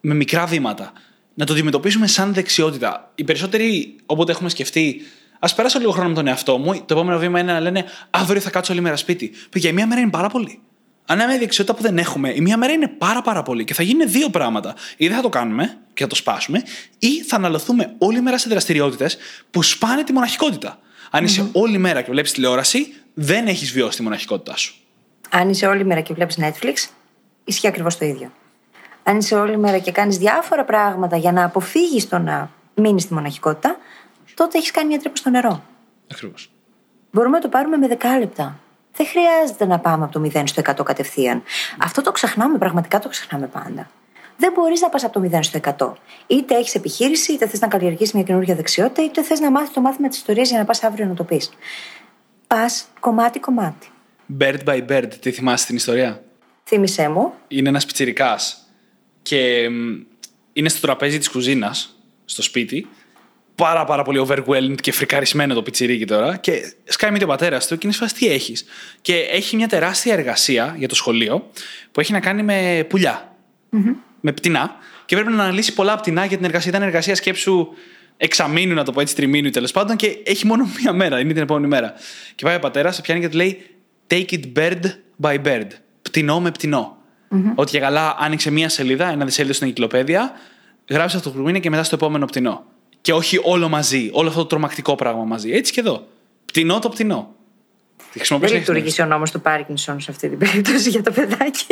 [0.00, 0.92] με μικρά βήματα.
[1.34, 3.12] Να το αντιμετωπίσουμε σαν δεξιότητα.
[3.14, 5.00] Οι περισσότεροι, όποτε έχουμε σκεφτεί,
[5.38, 8.40] ας πέρασω λίγο χρόνο με τον εαυτό μου, το επόμενο βήμα είναι να λένε Αύριο
[8.40, 9.32] θα κάτσω όλη μέρα σπίτι.
[9.50, 10.60] Παιδιά, η μία μέρα είναι πάρα πολύ.
[11.06, 13.74] Αν είναι μια δεξιότητα που δεν έχουμε, η μία μέρα είναι πάρα πάρα πολύ και
[13.74, 14.74] θα γίνουν δύο πράγματα.
[14.96, 16.62] Ή δεν θα το κάνουμε και θα το σπάσουμε,
[16.98, 19.16] ή θα αναλωθούμε όλη μέρα σε δραστηριότητες
[19.50, 20.78] που σπάνε τη μοναχικότητα.
[21.10, 24.74] Αν είσαι όλη μέρα και βλέπεις τηλεόραση, δεν έχεις βιώσει τη μοναχικότητά σου.
[25.30, 26.90] Αν είσαι όλη μέρα και βλέπεις Netflix,
[27.44, 28.32] ισχύει ακριβώς το ίδιο.
[29.02, 33.14] Αν είσαι όλη μέρα και κάνεις διάφορα πράγματα για να αποφύγεις το να μείνεις στη
[33.14, 33.76] μοναχικότητα,
[34.34, 35.62] τότε έχεις κάνει μια τρύπα στο νερό.
[36.10, 36.50] Ακριβώς.
[37.10, 38.60] Μπορούμε να το πάρουμε με δεκάλεπτα.
[38.96, 41.42] Δεν χρειάζεται να πάμε από το 0 στο 100 κατευθείαν.
[41.78, 43.90] Αυτό το ξεχνάμε, πραγματικά το ξεχνάμε πάντα.
[44.36, 45.92] Δεν μπορείς να πας από το 0 στο 100.
[46.26, 49.80] Είτε έχεις επιχείρηση, είτε θες να καλλιεργήσει μια καινούργια δεξιότητα, είτε θες να μάθεις το
[49.80, 51.50] μάθημα της ιστορίας για να πας αύριο να το πεις.
[52.46, 53.88] Πας κομμάτι-κομμάτι.
[54.40, 56.22] Bird by bird, τι θυμάσαι την ιστορία;
[56.64, 57.32] Θύμησέ μου.
[57.48, 58.38] Είναι ένας πιτσυρικά
[59.22, 59.68] και
[60.52, 62.88] είναι στο τραπέζι της κουζίνας, στο σπίτι.
[63.56, 66.36] Πάρα πάρα πολύ overwhelmed και φρικαρισμένο το πιτσιρίκι τώρα.
[66.36, 68.64] Και σκάει με τον πατέρα του και είναι σφαστή τι έχεις;
[69.00, 71.50] Και έχει μια τεράστια εργασία για το σχολείο
[71.92, 73.36] που έχει να κάνει με πουλιά.
[73.72, 73.94] Mm-hmm.
[74.20, 74.76] Με πτηνά.
[75.04, 76.70] Και πρέπει να αναλύσει πολλά πτηνά για την εργασία.
[76.70, 77.68] Ήταν εργασία σκέψου
[78.16, 79.96] εξαμήνου, να το πω έτσι, τριμήνου τέλος πάντων.
[79.96, 81.20] Και έχει μόνο μία μέρα.
[81.20, 81.94] Είναι την επόμενη μέρα.
[82.34, 83.66] Και πάει ο πατέρας, σε πιάνει και του λέει
[84.10, 84.82] Take it bird
[85.22, 85.66] by bird.
[86.02, 86.96] Πτηνό με πτηνό.
[87.30, 87.52] Mm-hmm.
[87.54, 90.32] Ότι για καλά άνοιξε μία σελίδα, ένα δισέλιδο στην εγκυκλοπαίδεια,
[90.88, 92.64] γράψε αυτό που μήνα και μετά στο επόμενο πτηνό.
[93.06, 95.50] Και όχι όλο μαζί, όλο αυτό το τρομακτικό πράγμα μαζί.
[95.50, 96.06] Έτσι και εδώ.
[96.44, 97.34] Πτηνό το πτηνό.
[98.28, 101.66] Δεν λειτουργήσε ο νόμος του Πάρκινσον σε αυτή την περίπτωση για το παιδάκι.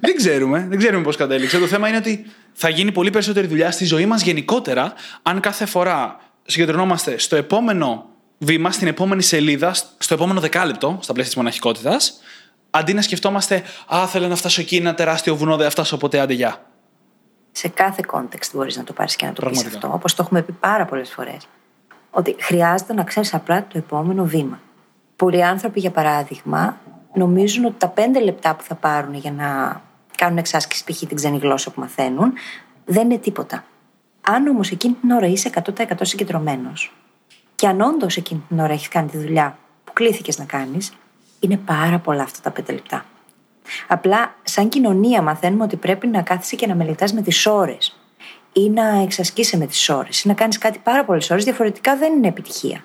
[0.00, 0.66] δεν ξέρουμε.
[0.68, 1.58] Δεν ξέρουμε πώς κατέληξε.
[1.58, 5.66] Το θέμα είναι ότι θα γίνει πολύ περισσότερη δουλειά στη ζωή μας γενικότερα αν κάθε
[5.66, 8.06] φορά συγκεντρωνόμαστε στο επόμενο
[8.38, 12.20] βήμα, στην επόμενη σελίδα, στο επόμενο δεκάλεπτο, στα πλαίσια της μοναχικότητας,
[12.70, 16.20] αντί να σκεφτόμαστε Α, θέλω να φτάσω εκεί, ένα τεράστιο βουνό, δεν θα φτάσω ποτέ,
[16.20, 16.67] άντε γεια.
[17.58, 20.42] Σε κάθε context μπορείς να το πάρεις και να το πεις αυτό, όπως το έχουμε
[20.42, 21.48] πει πάρα πολλές φορές.
[22.10, 24.60] Ότι χρειάζεται να ξέρεις απλά το επόμενο βήμα.
[25.16, 26.76] Πολλοί άνθρωποι, για παράδειγμα,
[27.12, 29.80] νομίζουν ότι τα πέντε λεπτά που θα πάρουν για να
[30.16, 30.98] κάνουν εξάσκηση, π.χ.
[30.98, 32.32] την ξένη γλώσσα που μαθαίνουν,
[32.84, 33.64] δεν είναι τίποτα.
[34.20, 36.92] Αν όμως εκείνη την ώρα είσαι 100% συγκεντρωμένος
[37.54, 40.92] και αν όντως εκείνη την ώρα έχεις κάνει τη δουλειά που κλήθηκες να κάνεις,
[41.40, 43.04] είναι πάρα πολλά αυτά τα πέντε λεπτά.
[43.86, 47.98] Απλά, σαν κοινωνία, μαθαίνουμε ότι πρέπει να κάθεσαι και να μελετάς με τις ώρες
[48.52, 51.44] ή να εξασκείσαι με τις ώρες ή να κάνεις κάτι πάρα πολλές ώρες.
[51.44, 52.84] Διαφορετικά δεν είναι επιτυχία.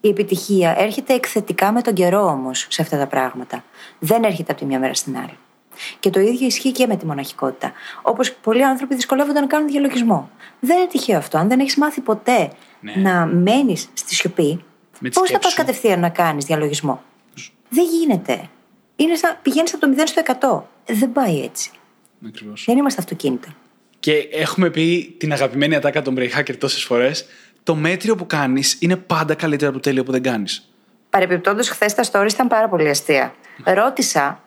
[0.00, 3.64] Η επιτυχία έρχεται εκθετικά με τον καιρό όμως σε αυτά τα πράγματα.
[3.98, 5.38] Δεν έρχεται από τη μια μέρα στην άλλη.
[6.00, 7.72] Και το ίδιο ισχύει και με τη μοναχικότητα.
[8.02, 10.30] Όπως πολλοί άνθρωποι δυσκολεύονται να κάνουν διαλογισμό.
[10.60, 11.38] Δεν είναι τυχαίο αυτό.
[11.38, 12.50] Αν δεν έχεις μάθει ποτέ
[12.80, 12.92] ναι.
[12.96, 14.64] να μένεις στη σιωπή,
[15.12, 17.02] πώς θα πας κατευθείαν να κάνεις διαλογισμό;
[17.68, 18.48] Δεν γίνεται.
[18.96, 20.22] Είναι σαν πηγαίνεις από το 0 στο
[20.86, 20.94] 100.
[20.94, 21.70] Δεν πάει έτσι.
[22.26, 22.64] Ακριβώς.
[22.66, 23.48] Δεν είμαστε αυτοκίνητα.
[24.00, 27.26] Και έχουμε πει την αγαπημένη ατάκα των Brain Hacker τόσες φορές.
[27.62, 30.70] Το μέτριο που κάνεις είναι πάντα καλύτερο από το τέλειο που δεν κάνεις.
[31.10, 33.34] Παρεπιπτόντω, χθες τα stories ήταν πάρα πολύ αστεία.
[33.64, 34.40] Ρώτησα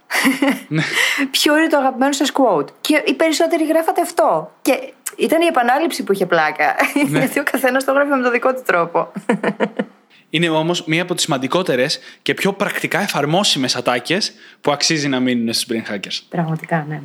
[0.68, 0.82] ναι.
[1.32, 2.68] ποιο είναι το αγαπημένο σας quote.
[2.82, 4.52] Και οι περισσότεροι γράφατε αυτό.
[4.62, 6.76] Και ήταν η επανάληψη που είχε πλάκα.
[7.10, 7.20] Ναι.
[7.20, 9.12] Γιατί ο καθένας το γράφει με τον δικό του τρόπο.
[10.30, 15.54] Είναι όμως μία από τις σημαντικότερες και πιο πρακτικά εφαρμόσιμες ατάκες που αξίζει να μείνουν
[15.54, 16.20] στους brain hackers.
[16.30, 17.02] Πραγματικά, ναι.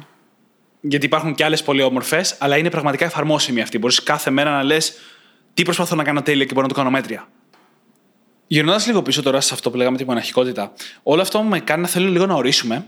[0.80, 3.78] Γιατί υπάρχουν και άλλες πολύ όμορφες, αλλά είναι πραγματικά εφαρμόσιμη αυτή.
[3.78, 4.92] Μπορείς κάθε μέρα να λες
[5.54, 7.28] τι προσπαθώ να κάνω τέλεια και μπορώ να το κάνω μέτρια.
[8.46, 10.72] Γυρνώντας λίγο πίσω τώρα σε αυτό που λέγαμε τη μοναχικότητα,
[11.02, 12.86] όλο αυτό με κάνει να θέλω λίγο να ορίσουμε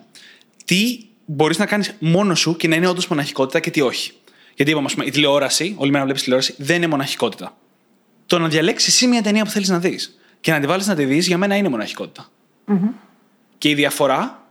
[0.64, 4.12] τι μπορείς να κάνεις μόνος σου και να είναι όντως μοναχικότητα και τι όχι.
[4.54, 7.56] Γιατί είπαμε, πούμε, η τηλεόραση, όλη μέρα βλέπεις τηλεόραση, δεν είναι μοναχικότητα.
[8.26, 10.94] Το να διαλέξεις εσύ μια ταινία που θέλεις να δεις και να τη βάλεις να
[10.94, 12.28] τη δεις, για μένα είναι μοναχικότητα.
[12.68, 12.92] Mm-hmm.
[13.58, 14.46] Και η διαφορά,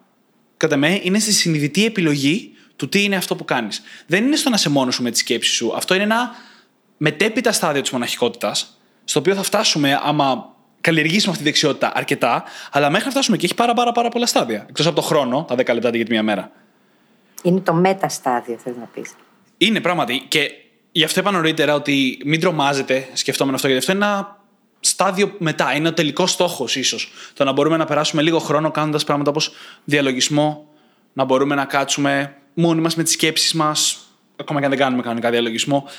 [0.57, 3.81] κατά με, είναι στη συνειδητή επιλογή του τι είναι αυτό που κάνεις.
[4.07, 5.73] Δεν είναι στο να σε μόνος σου με τη σκέψη σου.
[5.75, 6.31] Αυτό είναι ένα
[6.97, 12.89] μετέπειτα στάδιο της μοναχικότητας, στο οποίο θα φτάσουμε άμα καλλιεργήσουμε αυτή τη δεξιότητα αρκετά, αλλά
[12.89, 14.65] μέχρι να φτάσουμε και έχει πάρα, πάρα, πάρα πολλά στάδια.
[14.69, 16.51] Εκτός από το χρόνο, τα 10 λεπτά για τη μία μέρα.
[17.43, 19.15] Είναι το μεταστάδιο, θες να πεις.
[19.57, 20.25] Είναι πράγματι.
[20.27, 20.51] Και
[20.91, 24.34] γι' αυτό είπα νωρίτερα ότι μην τρομάζετε σκεφτόμενο αυτό, γιατί αυτό είναι ένα
[24.85, 25.75] στάδιο μετά.
[25.75, 27.11] Είναι ο τελικός στόχος, ίσως.
[27.33, 29.51] Το να μπορούμε να περάσουμε λίγο χρόνο κάνοντας πράγματα όπως
[29.83, 30.67] διαλογισμό,
[31.13, 33.97] να μπορούμε να κάτσουμε μόνοι μας με τις σκέψεις μας,
[34.35, 35.89] ακόμα και αν δεν κάνουμε κανονικά διαλογισμό.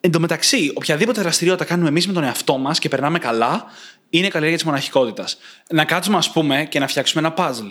[0.00, 3.64] Εν τω μεταξύ, οποιαδήποτε δραστηριότητα κάνουμε εμείς με τον εαυτό μας και περνάμε καλά,
[4.10, 5.38] είναι καλλιέργεια της μοναχικότητας.
[5.70, 7.70] Να κάτσουμε, ας πούμε, και να φτιάξουμε ένα puzzle.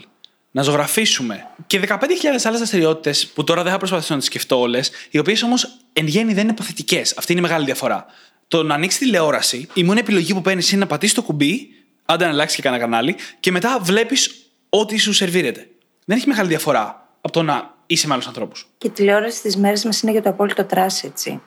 [0.52, 1.48] Να ζωγραφίσουμε.
[1.68, 5.44] Και 15.000 άλλες δραστηριότητες που τώρα δεν θα προσπαθήσω να τις σκεφτώ όλες, οι οποίες
[5.44, 7.02] όμως εν γέννη δεν είναι παθητικέ.
[7.18, 8.06] Αυτή είναι η μεγάλη διαφορά.
[8.48, 11.68] Το να ανοίξει τηλεόραση, η μόνη επιλογή που παίρνεις είναι να πατήσεις το κουμπί,
[12.06, 15.68] άντε να αλλάξεις και κανένα κανάλι, και μετά βλέπεις ό,τι σου σερβίρεται.
[16.06, 18.68] Δεν έχει μεγάλη διαφορά από το να είσαι με άλλους ανθρώπους.
[18.78, 21.42] Και η τηλεόραση στι μέρε μας είναι για το απόλυτο τράσι, έτσι.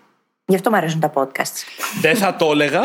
[0.46, 1.52] Γι' αυτό μου αρέσουν τα podcast.
[2.00, 2.80] Δεν θα το έλεγα,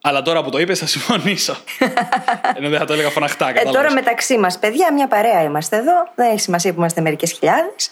[0.00, 1.56] αλλά τώρα που το είπες, θα συμφωνήσω.
[2.56, 3.48] Ενώ δεν θα το έλεγα φωναχτά.
[3.48, 5.92] Ε, τώρα μεταξύ μας, παιδιά, μια παρέα είμαστε εδώ.
[6.14, 7.90] Δεν έχει σημασία που είμαστε μερικές χιλιάδες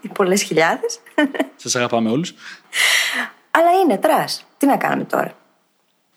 [0.00, 0.98] ή πολλές χιλιάδες.
[1.56, 2.34] Σας αγαπάμε όλους.
[3.56, 4.24] Αλλά είναι τρά.
[4.58, 5.36] Τι να κάνουμε τώρα;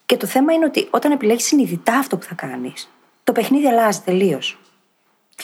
[0.05, 2.89] Και το θέμα είναι ότι όταν επιλέγεις συνειδητά αυτό που θα κάνεις,
[3.23, 4.59] το παιχνίδι αλλάζει τελείως.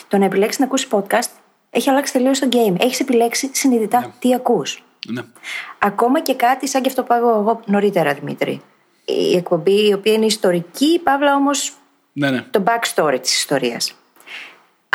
[0.08, 1.30] Το να επιλέξεις να ακούσεις podcast
[1.70, 2.74] έχει αλλάξει τελείως το game.
[2.78, 4.12] Έχεις επιλέξει συνειδητά ναι.
[4.18, 4.84] τι ακούς.
[5.06, 5.22] Ναι.
[5.78, 8.62] Ακόμα και κάτι σαν και αυτό που είπα εγώ νωρίτερα, Δημήτρη
[9.04, 11.72] η εκπομπή η οποία είναι ιστορική, παύλα όμως
[12.12, 12.42] ναι, ναι.
[12.42, 13.94] το backstory της ιστορίας.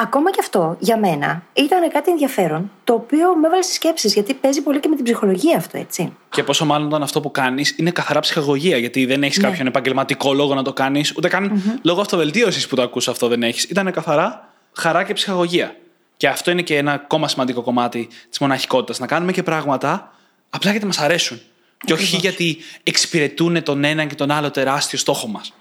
[0.01, 4.33] Ακόμα και αυτό για μένα ήταν κάτι ενδιαφέρον, το οποίο με έβαλε στις σκέψεις, γιατί
[4.33, 6.13] παίζει πολύ και με την ψυχολογία αυτό, έτσι.
[6.29, 9.47] Και πόσο μάλλον όταν αυτό που κάνεις είναι καθαρά ψυχαγωγία, γιατί δεν έχεις Ναι.
[9.47, 13.43] κάποιον επαγγελματικό λόγο να το κάνεις, ούτε καν λόγω αυτοβελτίωσης που το ακούς αυτό δεν
[13.43, 13.63] έχεις.
[13.63, 15.75] Ήταν καθαρά χαρά και ψυχαγωγία.
[16.17, 18.99] Και αυτό είναι και ένα ακόμα σημαντικό κομμάτι της μοναχικότητας.
[18.99, 20.13] Να κάνουμε και πράγματα
[20.49, 21.41] απλά γιατί μας αρέσουν.
[21.85, 25.53] Και όχι γιατί εξυπηρετούν τον έναν και τον άλλο τεράστιο στόχο μας.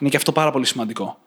[0.00, 1.18] Είναι και αυτό πάρα πολύ σημαντικό.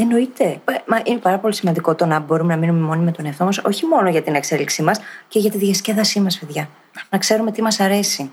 [0.00, 0.44] Εννοείται.
[0.44, 3.44] Ε, Μα είναι πάρα πολύ σημαντικό το να μπορούμε να μείνουμε μόνοι με τον εαυτό
[3.44, 6.68] μας, όχι μόνο για την εξέλιξή μας και για τη διασκέδασή μας, παιδιά.
[7.10, 8.30] Να ξέρουμε τι μας αρέσει.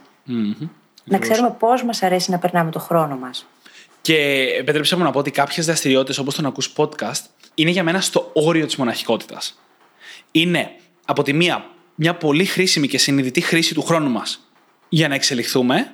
[1.03, 3.47] Να ξέρουμε πώς μας αρέσει να περνάμε το χρόνο μας.
[4.01, 4.15] Και
[4.59, 7.21] επιτρέψτε μου να πω ότι κάποιες δραστηριότητες όπως το να ακούς podcast
[7.53, 9.59] είναι για μένα στο όριο της μοναχικότητας.
[10.31, 10.71] Είναι
[11.05, 14.49] από τη μία μια πολύ χρήσιμη και συνειδητή χρήση του χρόνου μας
[14.89, 15.93] για να εξελιχθούμε.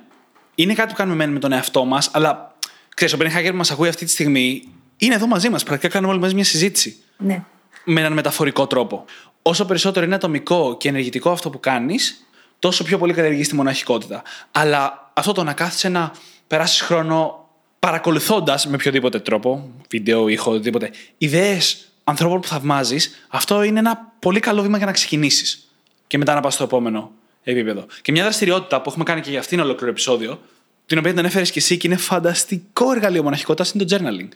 [0.54, 2.54] Είναι κάτι που κάνουμε μεν με τον εαυτό μας, αλλά
[2.94, 4.68] ξέρεις, ο Μπρεν Χάγκερ που μας ακούει αυτή τη στιγμή
[5.06, 5.62] είναι εδώ μαζί μας.
[5.62, 6.96] Πρακτικά κάνουμε όλοι μαζί μια συζήτηση.
[7.16, 7.44] Ναι.
[7.84, 9.04] Με έναν μεταφορικό τρόπο.
[9.42, 12.26] Όσο περισσότερο είναι ατομικό και ενεργητικό αυτό που κάνεις,
[12.58, 14.22] τόσο πιο πολύ καλλιεργείς τη μοναχικότητα.
[14.50, 16.12] Αλλά αυτό το να κάθεσαι να
[16.46, 17.48] περάσεις χρόνο
[17.78, 24.40] παρακολουθώντας με οποιοδήποτε τρόπο, βίντεο, ήχο, οτιδήποτε, ιδέες ανθρώπων που θαυμάζεις, αυτό είναι ένα πολύ
[24.40, 25.68] καλό βήμα για να ξεκινήσεις.
[26.06, 27.86] Και μετά να πας στο επόμενο επίπεδο.
[28.02, 30.40] Και μια δραστηριότητα που έχουμε κάνει και για αυτήν ολόκληρο επεισόδιο,
[30.86, 34.28] την οποία την ανέφερες και εσύ και είναι φανταστικό εργαλείο μοναχικότητας, είναι το journaling.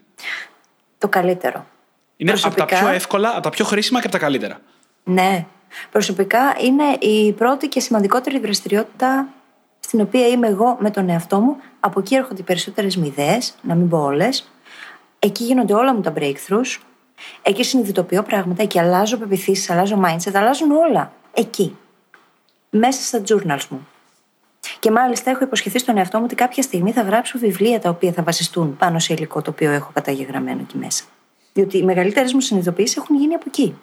[1.07, 1.67] Το καλύτερο.
[2.17, 4.59] Είναι από τα Προσωπικά- πιο εύκολα, από τα πιο χρήσιμα και από τα καλύτερα.
[5.05, 5.47] Ναι.
[5.91, 9.29] Προσωπικά είναι η πρώτη και σημαντικότερη δραστηριότητα
[9.81, 11.57] στην οποία είμαι εγώ με τον εαυτό μου.
[11.81, 14.51] Από εκεί έρχονται οι περισσότερες μου ιδέε, να μην πω όλες.
[15.19, 16.77] Εκεί γίνονται όλα μου τα breakthroughs.
[17.43, 21.13] Εκεί συνειδητοποιώ πράγματα, εκεί αλλάζω πεπιθήσεις, αλλάζω mindset, αλλάζουν όλα.
[21.33, 21.77] Εκεί.
[22.71, 23.87] Μέσα στα journals μου.
[24.87, 28.13] Και μάλιστα έχω υποσχεθεί στον εαυτό μου ότι κάποια στιγμή θα γράψω βιβλία τα οποία
[28.13, 31.05] θα βασιστούν πάνω σε υλικό το οποίο έχω καταγεγραμμένο εκεί μέσα.
[31.53, 33.75] Διότι οι μεγαλύτερες μου συνειδητοποιήσεις έχουν γίνει από εκεί.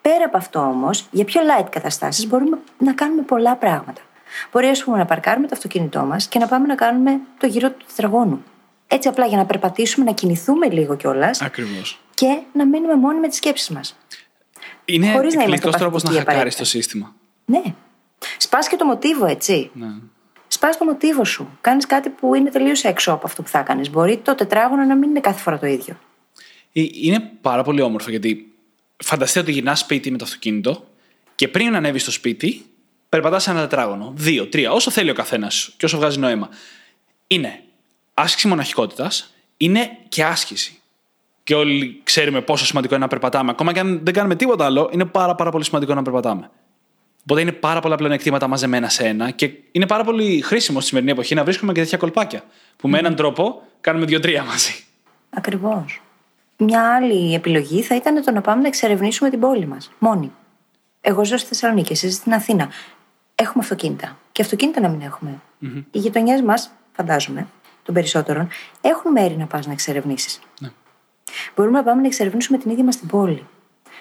[0.00, 4.00] Πέρα από αυτό όμως, για πιο light καταστάσεις μπορούμε να κάνουμε πολλά πράγματα.
[4.52, 7.70] Μπορεί, ας πούμε, να παρκάρουμε το αυτοκίνητό μας και να πάμε να κάνουμε το γύρο
[7.70, 8.42] του τετραγώνου.
[8.86, 12.00] Έτσι απλά για να περπατήσουμε, να κινηθούμε λίγο κιόλας Ακριβώς.
[12.14, 13.96] και να μείνουμε μόνοι με τις σκέψεις μας.
[14.84, 16.62] Είναι Χωρίς να είμαστε εκπληκτικό τρόπος να παθητικοί χακάρεις απαραίτητα.
[16.62, 17.14] το σύστημα.
[17.44, 17.62] Ναι.
[18.38, 19.70] Σπάς και το μοτίβο, έτσι.
[19.74, 19.86] Ναι.
[20.48, 21.58] Σπάς το μοτίβο σου.
[21.60, 23.90] Κάνεις κάτι που είναι τελείως έξω από αυτό που θα κάνεις.
[23.90, 25.98] Μπορεί το τετράγωνο να μην είναι κάθε φορά το ίδιο.
[26.72, 28.52] Ε, Είναι πάρα πολύ όμορφο γιατί
[28.96, 30.84] φανταστείτε ότι γυρνάς σπίτι με το αυτοκίνητο
[31.34, 32.66] και πριν να ανέβεις στο σπίτι,
[33.08, 34.12] περπατάς ένα τετράγωνο.
[34.16, 36.48] Δύο, τρία, όσο θέλει ο καθένας και όσο βγάζει νόημα.
[37.26, 37.62] Είναι
[38.14, 40.80] άσκηση μοναχικότητας, είναι και άσκηση.
[41.44, 43.50] Και όλοι ξέρουμε πόσο σημαντικό είναι να περπατάμε.
[43.50, 46.50] Ακόμα και αν δεν κάνουμε τίποτα άλλο, είναι πάρα, πάρα πολύ σημαντικό να περπατάμε.
[47.28, 51.12] Οπότε είναι πάρα πολλά πλεονεκτήματα μαζεμένα σε ένα και είναι πάρα πολύ χρήσιμο στη σημερινή
[51.12, 52.44] εποχή να βρίσκουμε και τέτοια κολπάκια.
[52.76, 54.84] Που με έναν τρόπο κάνουμε δύο-τρία μαζί.
[55.30, 56.02] Ακριβώς.
[56.56, 59.90] Μια άλλη επιλογή θα ήταν το να πάμε να εξερευνήσουμε την πόλη μας.
[59.98, 60.32] Μόνοι.
[61.00, 62.68] Εγώ ζω στη Θεσσαλονίκη, εσύ στην Αθήνα.
[63.34, 64.18] Έχουμε αυτοκίνητα.
[64.32, 65.40] Και αυτοκίνητα να μην εχουμε
[65.90, 67.46] Οι γειτονιές μας, φαντάζομαι,
[67.82, 68.48] των περισσότερων,
[68.80, 70.40] έχουν μέρη να πας να εξερευνήσεις.
[71.56, 73.46] Μπορούμε να πάμε να εξερευνήσουμε την ίδια μας την πόλη.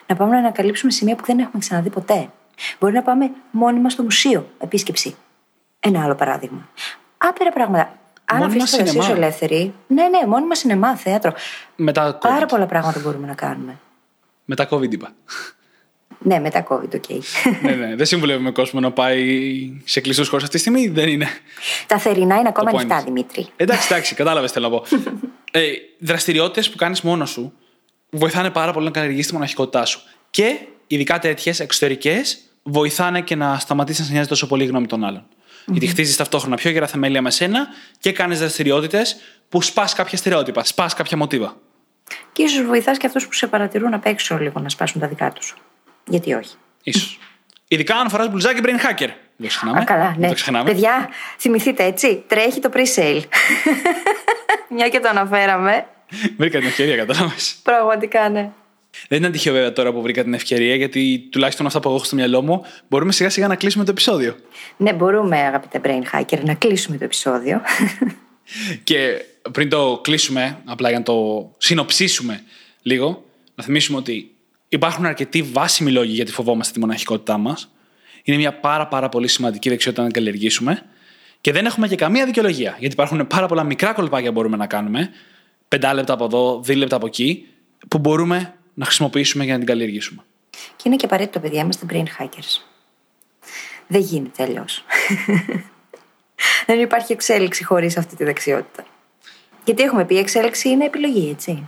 [0.07, 2.29] Να πάμε να ανακαλύψουμε σημεία που δεν έχουμε ξαναδεί ποτέ.
[2.79, 5.15] Μπορεί να πάμε μόνοι μας στο μουσείο, επίσκεψη.
[5.79, 6.69] Ένα άλλο παράδειγμα.
[7.17, 7.97] Άπειρα πράγματα.
[8.25, 9.23] Αν Μόνιμα αφήσει φαντασία σου σινεμά.
[9.23, 9.73] ελεύθερη.
[9.87, 11.33] Ναι, ναι, μόνιμα σινεμά, θέατρο.
[11.75, 12.47] Μετά Πάρα COVID.
[12.49, 13.79] πολλά πράγματα μπορούμε να κάνουμε.
[14.45, 15.13] Μετά COVID είπα.
[16.19, 17.09] Ναι, μετά COVID, OK.
[17.61, 17.95] ναι, ναι.
[17.95, 20.87] Δεν συμβουλεύουμε κόσμο να πάει σε κλειστούς χώρους αυτή τη στιγμή.
[20.87, 21.27] Δεν είναι.
[21.87, 22.79] Τα θερινά είναι ακόμα Το point.
[22.79, 23.47] ανοιχτά, Δημήτρη.
[23.55, 24.85] Εντάξει, εντάξει, κατάλαβες θέλω να πω.
[25.51, 25.61] ε,
[25.99, 27.53] Δραστηριότητες που κάνεις μόνος σου
[28.09, 29.99] βοηθάνε πάρα πολύ να καλλιεργήσει τη μοναχικότητά σου.
[30.29, 34.87] Και ειδικά τέτοιες εξωτερικές βοηθάνε και να σταματήσει να σε νοιάζει τόσο πολύ η γνώμη
[34.87, 35.25] των άλλων.
[35.65, 37.67] Γιατί χτίζεις ταυτόχρονα πιο γερά θεμέλια με σένα
[37.99, 39.17] και κάνεις δραστηριότητες
[39.49, 41.55] που σπάς κάποια στερεότυπα, σπάς κάποια μοτίβα.
[42.31, 45.31] Και ίσως βοηθάς και αυτούς που σε παρατηρούν απ' έξω λίγο να σπάσουν τα δικά
[45.31, 45.55] τους.
[46.05, 46.55] Γιατί όχι.
[46.83, 47.19] Ίσως.
[47.67, 49.09] Ειδικά αν φοράς μπλουζάκι brain hacker.
[49.37, 49.79] Δεν το ξεχνάμε.
[49.79, 50.27] Α, καλά, Δεν ναι.
[50.27, 50.71] το ξεχνάμε.
[50.71, 52.23] Παιδιά, θυμηθείτε έτσι.
[52.27, 53.21] Τρέχει το pre-sale.
[54.75, 55.87] Μια και το αναφέραμε.
[56.37, 57.55] Βρήκα την ευκαιρία, κατάλαβες.
[57.63, 58.51] Πραγματικά, ναι.
[59.07, 62.05] Δεν ήταν τυχαίο βέβαια τώρα που βρήκα την ευκαιρία, γιατί τουλάχιστον αυτά που εγώ έχω
[62.05, 64.35] στο μυαλό μου, μπορούμε σιγά σιγά να κλείσουμε το επεισόδιο.
[64.77, 67.61] Ναι, μπορούμε, αγαπητέ Brain Hacker, να κλείσουμε το επεισόδιο.
[68.83, 69.21] Και
[69.51, 72.43] πριν το κλείσουμε, απλά για να το συνοψίσουμε
[72.81, 73.25] λίγο,
[73.55, 74.31] να θυμίσουμε ότι
[74.69, 77.69] υπάρχουν αρκετοί βάσιμοι λόγοι γιατί φοβόμαστε τη μοναχικότητά μας.
[78.23, 80.85] Είναι μια πάρα, πάρα πολύ σημαντική δεξιότητα να καλλιεργήσουμε.
[81.41, 82.75] Και δεν έχουμε και καμία δικαιολογία.
[82.79, 85.09] Γιατί υπάρχουν πάρα πολλά μικρά κολπάκια που μπορούμε να κάνουμε.
[85.67, 87.47] Πεντά λεπτά από εδώ, δύο λεπτά από εκεί,
[87.87, 90.23] που μπορούμε να χρησιμοποιήσουμε για να την καλλιεργήσουμε.
[90.75, 92.61] και είναι και απαραίτητο, παιδιά, είμαστε Brain Hackers.
[93.87, 94.83] Δεν γίνεται αλλιώς.
[96.67, 98.85] Δεν υπάρχει εξέλιξη χωρίς αυτή τη δεξιότητα.
[99.63, 101.67] Γιατί έχουμε πει, η εξέλιξη είναι επιλογή, έτσι.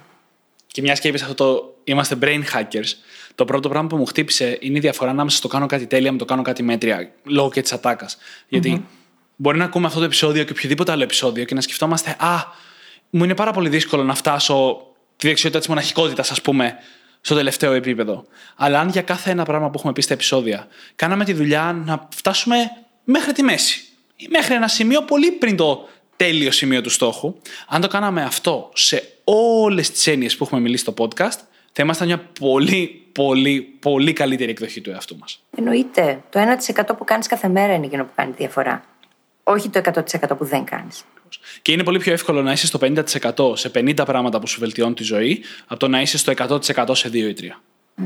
[0.68, 2.94] Και μιας και είπες αυτό το είμαστε brain hackers,
[3.36, 6.18] το πρώτο πράγμα που μου χτύπησε είναι η διαφορά ανάμεσα στο κάνω κάτι τέλεια με
[6.18, 8.18] το κάνω κάτι μέτρια, λόγω και της ατάκας.
[8.48, 8.86] Γιατί
[9.36, 12.36] μπορεί να ακούμε αυτό το επεισόδιο και οποιοδήποτε άλλο επεισόδιο και να σκεφτόμαστε, Α,
[13.10, 14.82] μου είναι πάρα πολύ δύσκολο να φτάσω
[15.18, 16.76] τη δεξιότητα της μοναχικότητας, ας πούμε,
[17.22, 18.26] στο τελευταίο επίπεδο.
[18.56, 22.08] Αλλά αν για κάθε ένα πράγμα που έχουμε πει στα επεισόδια κάναμε τη δουλειά να
[22.16, 22.56] φτάσουμε
[23.04, 23.84] μέχρι τη μέση,
[24.30, 27.36] μέχρι ένα σημείο πολύ πριν το τέλειο σημείο του στόχου,
[27.68, 31.40] αν το κάναμε αυτό σε όλες τις έννοιες που έχουμε μιλήσει στο podcast,
[31.72, 35.44] θα ήμασταν μια πολύ, πολύ, πολύ καλύτερη εκδοχή του εαυτού μας.
[35.58, 36.24] Εννοείται.
[36.30, 38.84] Το 1% που κάνεις κάθε μέρα είναι εκείνο που κάνει τη διαφορά.
[39.44, 41.04] Όχι το 100% που δεν κάνεις.
[41.62, 44.96] Και είναι πολύ πιο εύκολο να είσαι στο 50% σε 50 πράγματα που σου βελτιώνουν
[44.96, 48.04] τη ζωή, από το να είσαι στο 100% σε 2 ή 3.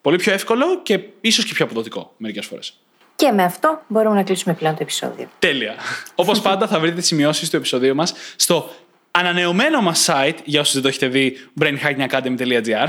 [0.00, 2.78] Πολύ πιο εύκολο και ίσως και πιο αποδοτικό μερικές φορές.
[3.16, 5.28] Και με αυτό μπορούμε να κλείσουμε πλέον το επεισόδιο.
[5.38, 5.74] Τέλεια.
[6.14, 8.70] Όπως πάντα, θα βρείτε τι σημειώσεις του επεισοδίου μας στο
[9.10, 12.88] ανανεωμένο μας site, για όσους δεν το έχετε δει, brainhackingacademy.gr.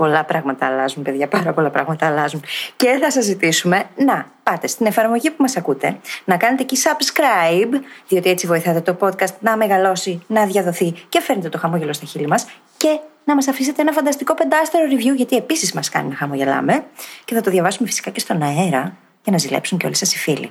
[0.00, 1.28] Πολλά πράγματα αλλάζουν, παιδιά.
[1.28, 2.42] Πάρα πολλά πράγματα αλλάζουν.
[2.76, 7.80] Και θα σας ζητήσουμε να πάτε στην εφαρμογή που μας ακούτε, να κάνετε εκεί subscribe,
[8.08, 12.26] διότι έτσι βοηθάτε το podcast να μεγαλώσει, να διαδοθεί και φέρνετε το χαμόγελο στα χείλη
[12.26, 12.46] μας.
[12.76, 16.84] Και να μας αφήσετε ένα φανταστικό πεντάστερο review, γιατί επίσης μας κάνει να χαμογελάμε.
[17.24, 20.18] Και θα το διαβάσουμε φυσικά και στον αέρα για να ζηλέψουν και όλοι σας οι
[20.18, 20.50] φίλοι.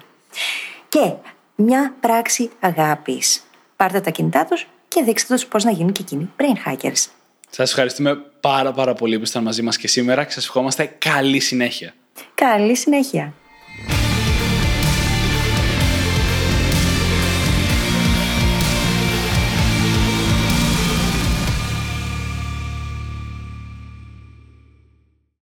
[0.89, 1.13] Και
[1.55, 3.43] μια πράξη αγάπης.
[3.75, 7.18] Πάρτε τα κινητά τους και δείξτε τους πώς να γίνουν και εκείνοι brain hackers.
[7.49, 11.39] Σας ευχαριστούμε πάρα πάρα πολύ που ήσασταν μαζί μας και σήμερα και σας ευχόμαστε καλή
[11.39, 11.93] συνέχεια.
[12.33, 13.33] Καλή συνέχεια.